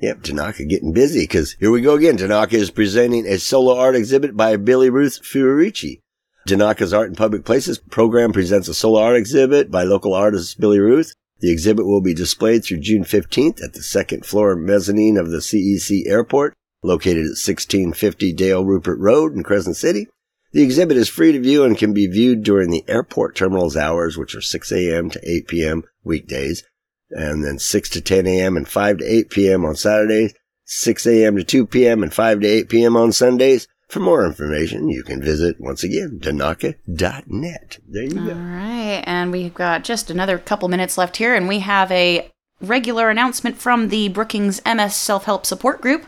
Yep, 0.00 0.22
Danaka 0.22 0.68
getting 0.68 0.92
busy 0.92 1.20
because 1.20 1.52
here 1.60 1.70
we 1.70 1.82
go 1.82 1.94
again. 1.94 2.18
Danaka 2.18 2.54
is 2.54 2.72
presenting 2.72 3.26
a 3.26 3.38
solo 3.38 3.78
art 3.78 3.94
exhibit 3.94 4.36
by 4.36 4.56
Billy 4.56 4.90
Ruth 4.90 5.22
Fiorucci. 5.22 6.00
Danaka's 6.48 6.94
Art 6.94 7.10
in 7.10 7.14
Public 7.14 7.44
Places 7.44 7.78
program 7.78 8.32
presents 8.32 8.68
a 8.68 8.74
solo 8.74 9.02
art 9.02 9.16
exhibit 9.16 9.70
by 9.70 9.82
local 9.82 10.14
artist 10.14 10.58
Billy 10.58 10.78
Ruth. 10.78 11.12
The 11.40 11.52
exhibit 11.52 11.84
will 11.84 12.00
be 12.00 12.14
displayed 12.14 12.64
through 12.64 12.78
June 12.78 13.04
15th 13.04 13.62
at 13.62 13.74
the 13.74 13.82
second 13.82 14.24
floor 14.24 14.56
mezzanine 14.56 15.18
of 15.18 15.30
the 15.30 15.38
CEC 15.38 16.06
Airport, 16.06 16.54
located 16.82 17.26
at 17.26 17.36
1650 17.36 18.32
Dale 18.32 18.64
Rupert 18.64 18.98
Road 18.98 19.34
in 19.34 19.42
Crescent 19.42 19.76
City. 19.76 20.08
The 20.52 20.62
exhibit 20.62 20.96
is 20.96 21.10
free 21.10 21.32
to 21.32 21.38
view 21.38 21.64
and 21.64 21.76
can 21.76 21.92
be 21.92 22.06
viewed 22.06 22.42
during 22.42 22.70
the 22.70 22.84
airport 22.88 23.36
terminal's 23.36 23.76
hours, 23.76 24.16
which 24.16 24.34
are 24.34 24.40
6 24.40 24.72
a.m. 24.72 25.10
to 25.10 25.20
8 25.22 25.48
p.m. 25.48 25.82
weekdays, 26.02 26.64
and 27.10 27.44
then 27.44 27.58
6 27.58 27.90
to 27.90 28.00
10 28.00 28.26
a.m. 28.26 28.56
and 28.56 28.66
5 28.66 28.98
to 28.98 29.04
8 29.04 29.28
p.m. 29.28 29.66
on 29.66 29.76
Saturdays, 29.76 30.32
6 30.64 31.06
a.m. 31.06 31.36
to 31.36 31.44
2 31.44 31.66
p.m. 31.66 32.02
and 32.02 32.14
5 32.14 32.40
to 32.40 32.46
8 32.46 32.68
p.m. 32.70 32.96
on 32.96 33.12
Sundays. 33.12 33.68
For 33.88 34.00
more 34.00 34.26
information, 34.26 34.90
you 34.90 35.02
can 35.02 35.22
visit 35.22 35.58
once 35.58 35.82
again 35.82 36.18
danaka.net. 36.22 37.78
There 37.88 38.02
you 38.02 38.10
go. 38.10 38.32
All 38.32 38.36
right, 38.36 39.02
and 39.06 39.32
we've 39.32 39.54
got 39.54 39.82
just 39.82 40.10
another 40.10 40.36
couple 40.36 40.68
minutes 40.68 40.98
left 40.98 41.16
here, 41.16 41.34
and 41.34 41.48
we 41.48 41.60
have 41.60 41.90
a 41.90 42.30
regular 42.60 43.08
announcement 43.08 43.56
from 43.56 43.88
the 43.88 44.08
Brookings 44.08 44.60
MS 44.66 44.94
Self 44.94 45.24
Help 45.24 45.46
Support 45.46 45.80
Group. 45.80 46.06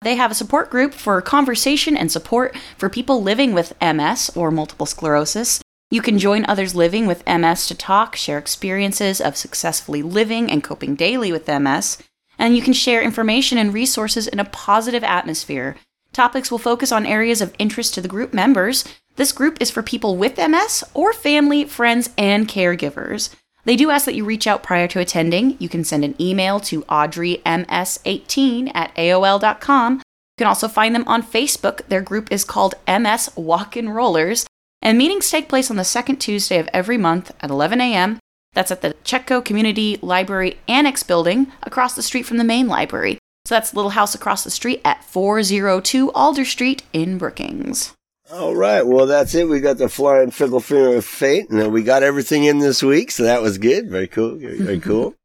They 0.00 0.16
have 0.16 0.30
a 0.30 0.34
support 0.34 0.70
group 0.70 0.94
for 0.94 1.20
conversation 1.20 1.98
and 1.98 2.10
support 2.10 2.56
for 2.78 2.88
people 2.88 3.22
living 3.22 3.52
with 3.52 3.74
MS 3.82 4.30
or 4.34 4.50
multiple 4.50 4.86
sclerosis. 4.86 5.60
You 5.90 6.00
can 6.00 6.18
join 6.18 6.46
others 6.46 6.74
living 6.74 7.06
with 7.06 7.26
MS 7.26 7.66
to 7.68 7.74
talk, 7.74 8.16
share 8.16 8.38
experiences 8.38 9.20
of 9.20 9.36
successfully 9.36 10.02
living 10.02 10.50
and 10.50 10.64
coping 10.64 10.94
daily 10.94 11.30
with 11.30 11.46
MS, 11.46 11.98
and 12.38 12.56
you 12.56 12.62
can 12.62 12.72
share 12.72 13.02
information 13.02 13.58
and 13.58 13.74
resources 13.74 14.26
in 14.26 14.40
a 14.40 14.46
positive 14.46 15.04
atmosphere. 15.04 15.76
Topics 16.12 16.50
will 16.50 16.58
focus 16.58 16.92
on 16.92 17.06
areas 17.06 17.40
of 17.40 17.54
interest 17.58 17.94
to 17.94 18.00
the 18.00 18.08
group 18.08 18.34
members. 18.34 18.84
This 19.16 19.32
group 19.32 19.60
is 19.60 19.70
for 19.70 19.82
people 19.82 20.16
with 20.16 20.36
MS 20.36 20.84
or 20.94 21.12
family, 21.12 21.64
friends, 21.64 22.10
and 22.18 22.48
caregivers. 22.48 23.34
They 23.64 23.76
do 23.76 23.90
ask 23.90 24.04
that 24.06 24.14
you 24.14 24.24
reach 24.24 24.46
out 24.46 24.62
prior 24.62 24.88
to 24.88 25.00
attending. 25.00 25.56
You 25.58 25.68
can 25.68 25.84
send 25.84 26.04
an 26.04 26.14
email 26.20 26.60
to 26.60 26.82
audreyms18 26.82 28.72
at 28.74 28.94
AOL.com. 28.96 29.94
You 29.94 30.02
can 30.38 30.46
also 30.46 30.68
find 30.68 30.94
them 30.94 31.04
on 31.06 31.22
Facebook. 31.22 31.86
Their 31.88 32.02
group 32.02 32.32
is 32.32 32.44
called 32.44 32.74
MS 32.88 33.30
Walk-In 33.36 33.88
Rollers. 33.88 34.46
And 34.80 34.98
meetings 34.98 35.30
take 35.30 35.48
place 35.48 35.70
on 35.70 35.76
the 35.76 35.84
second 35.84 36.16
Tuesday 36.16 36.58
of 36.58 36.68
every 36.72 36.98
month 36.98 37.30
at 37.40 37.50
11 37.50 37.80
a.m. 37.80 38.18
That's 38.52 38.72
at 38.72 38.82
the 38.82 38.94
Chetco 39.04 39.44
Community 39.44 39.98
Library 40.02 40.58
Annex 40.66 41.02
building 41.04 41.52
across 41.62 41.94
the 41.94 42.02
street 42.02 42.26
from 42.26 42.38
the 42.38 42.44
main 42.44 42.66
library. 42.66 43.18
So 43.52 43.56
that's 43.56 43.74
Little 43.74 43.90
House 43.90 44.14
across 44.14 44.44
the 44.44 44.50
street 44.50 44.80
at 44.82 45.04
402 45.04 46.10
Alder 46.12 46.46
Street 46.46 46.84
in 46.94 47.18
Brookings. 47.18 47.92
All 48.32 48.56
right. 48.56 48.80
Well, 48.80 49.04
that's 49.04 49.34
it. 49.34 49.46
We 49.46 49.60
got 49.60 49.76
the 49.76 49.90
flying 49.90 50.30
fickle 50.30 50.60
finger 50.60 50.96
of 50.96 51.04
fate, 51.04 51.50
and 51.50 51.70
we 51.70 51.82
got 51.82 52.02
everything 52.02 52.44
in 52.44 52.60
this 52.60 52.82
week, 52.82 53.10
so 53.10 53.24
that 53.24 53.42
was 53.42 53.58
good. 53.58 53.90
Very 53.90 54.06
cool. 54.06 54.36
Very, 54.36 54.56
very 54.56 54.80
cool. 54.88 55.16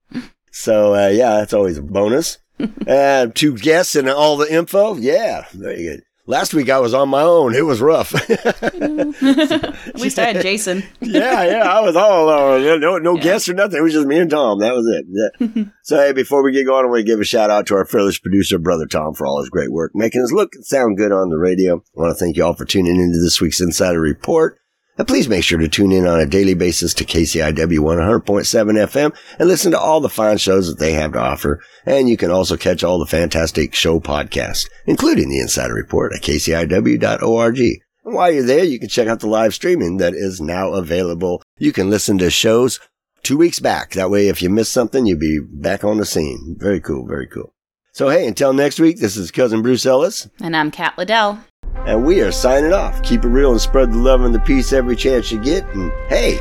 so 0.51 0.93
uh, 0.93 1.07
yeah, 1.07 1.35
that's 1.37 1.53
always 1.53 1.77
a 1.77 1.81
bonus. 1.81 2.39
uh, 2.85 3.27
two 3.33 3.57
guests 3.57 3.95
and 3.95 4.09
all 4.09 4.35
the 4.35 4.53
info. 4.53 4.95
Yeah, 4.95 5.45
very 5.53 5.83
good. 5.83 6.03
Last 6.29 6.53
week 6.53 6.69
I 6.69 6.79
was 6.79 6.93
on 6.93 7.07
my 7.07 7.21
own. 7.21 7.55
It 7.55 7.65
was 7.65 7.79
rough. 7.79 8.13
At 8.13 9.95
least 9.95 10.19
I 10.19 10.33
had 10.33 10.41
Jason. 10.41 10.83
yeah, 10.99 11.45
yeah, 11.45 11.63
I 11.63 11.79
was 11.79 11.95
all 11.95 12.25
alone. 12.25 12.81
No, 12.81 12.97
no 12.97 13.15
yeah. 13.15 13.21
guests 13.21 13.47
or 13.47 13.53
nothing. 13.53 13.79
It 13.79 13.81
was 13.81 13.93
just 13.93 14.07
me 14.07 14.19
and 14.19 14.29
Tom. 14.29 14.59
That 14.59 14.75
was 14.75 14.85
it. 14.87 15.05
Yeah. 15.09 15.63
so, 15.83 15.95
hey, 15.95 16.11
before 16.11 16.43
we 16.43 16.51
get 16.51 16.65
going, 16.65 16.83
I 16.85 16.89
want 16.89 16.99
to 16.99 17.03
give 17.05 17.21
a 17.21 17.23
shout 17.23 17.49
out 17.49 17.65
to 17.67 17.75
our 17.75 17.85
fearless 17.85 18.19
producer, 18.19 18.59
brother 18.59 18.85
Tom, 18.85 19.13
for 19.13 19.25
all 19.25 19.39
his 19.39 19.49
great 19.49 19.71
work, 19.71 19.93
making 19.95 20.21
us 20.21 20.33
look 20.33 20.53
and 20.53 20.65
sound 20.65 20.97
good 20.97 21.13
on 21.13 21.29
the 21.29 21.37
radio. 21.37 21.77
I 21.77 22.01
want 22.01 22.17
to 22.17 22.21
thank 22.21 22.35
you 22.35 22.43
all 22.43 22.53
for 22.53 22.65
tuning 22.65 22.97
into 22.97 23.19
this 23.19 23.39
week's 23.39 23.61
Insider 23.61 24.01
Report. 24.01 24.59
And 24.97 25.07
please 25.07 25.29
make 25.29 25.43
sure 25.43 25.59
to 25.59 25.67
tune 25.67 25.91
in 25.91 26.07
on 26.07 26.19
a 26.19 26.25
daily 26.25 26.55
basis 26.55 26.93
to 26.95 27.05
KCIW 27.05 27.79
100.7 27.79 28.23
FM 28.25 29.15
and 29.37 29.47
listen 29.47 29.71
to 29.71 29.79
all 29.79 30.01
the 30.01 30.09
fine 30.09 30.37
shows 30.37 30.67
that 30.67 30.79
they 30.79 30.93
have 30.93 31.13
to 31.13 31.19
offer. 31.19 31.61
And 31.85 32.09
you 32.09 32.17
can 32.17 32.31
also 32.31 32.57
catch 32.57 32.83
all 32.83 32.97
the 32.97 33.05
fantastic 33.05 33.75
show 33.75 33.99
podcasts, 33.99 34.67
including 34.85 35.29
the 35.29 35.39
Insider 35.39 35.73
Report 35.73 36.13
at 36.15 36.23
kciw.org. 36.23 37.59
And 37.59 38.15
while 38.15 38.31
you're 38.31 38.43
there, 38.43 38.63
you 38.63 38.79
can 38.79 38.89
check 38.89 39.07
out 39.07 39.19
the 39.19 39.27
live 39.27 39.53
streaming 39.53 39.97
that 39.97 40.13
is 40.13 40.41
now 40.41 40.73
available. 40.73 41.43
You 41.59 41.71
can 41.71 41.89
listen 41.89 42.17
to 42.17 42.31
shows 42.31 42.79
two 43.21 43.37
weeks 43.37 43.59
back. 43.59 43.91
That 43.91 44.09
way, 44.09 44.29
if 44.29 44.41
you 44.41 44.49
miss 44.49 44.69
something, 44.69 45.05
you'll 45.05 45.19
be 45.19 45.39
back 45.39 45.83
on 45.83 45.97
the 45.97 46.05
scene. 46.05 46.55
Very 46.57 46.79
cool. 46.79 47.05
Very 47.05 47.27
cool. 47.27 47.53
So, 47.91 48.09
hey, 48.09 48.27
until 48.27 48.53
next 48.53 48.79
week, 48.79 48.99
this 48.99 49.17
is 49.17 49.31
Cousin 49.31 49.61
Bruce 49.61 49.85
Ellis. 49.85 50.29
And 50.39 50.55
I'm 50.55 50.71
Kat 50.71 50.97
Liddell. 50.97 51.39
And 51.85 52.05
we 52.05 52.21
are 52.21 52.31
signing 52.31 52.73
off. 52.73 53.01
Keep 53.03 53.23
it 53.23 53.29
real 53.29 53.51
and 53.51 53.61
spread 53.61 53.91
the 53.93 53.97
love 53.97 54.21
and 54.21 54.33
the 54.33 54.39
peace 54.39 54.73
every 54.73 54.95
chance 54.95 55.31
you 55.31 55.39
get. 55.39 55.63
And 55.73 55.91
hey, 56.09 56.39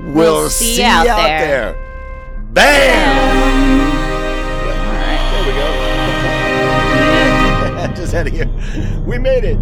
we'll, 0.00 0.14
we'll 0.14 0.50
see, 0.50 0.76
see, 0.76 0.82
you 0.82 0.86
out, 0.86 1.06
out 1.06 1.26
there. 1.26 1.72
there. 1.72 1.74
Bam! 2.52 3.90
All 4.66 4.92
right, 4.92 5.22
there 5.32 5.44
we 5.46 5.52
go. 7.88 7.94
Just 8.00 8.12
had 8.12 8.24
to 8.24 8.30
get. 8.30 8.48
We 9.06 9.18
made 9.18 9.44
it. 9.44 9.58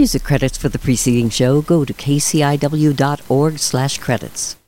Music 0.00 0.24
credits 0.24 0.56
for 0.56 0.70
the 0.70 0.78
preceding 0.78 1.28
show, 1.28 1.60
go 1.60 1.84
to 1.84 1.92
kciw.org 1.92 3.58
slash 3.58 3.98
credits. 3.98 4.56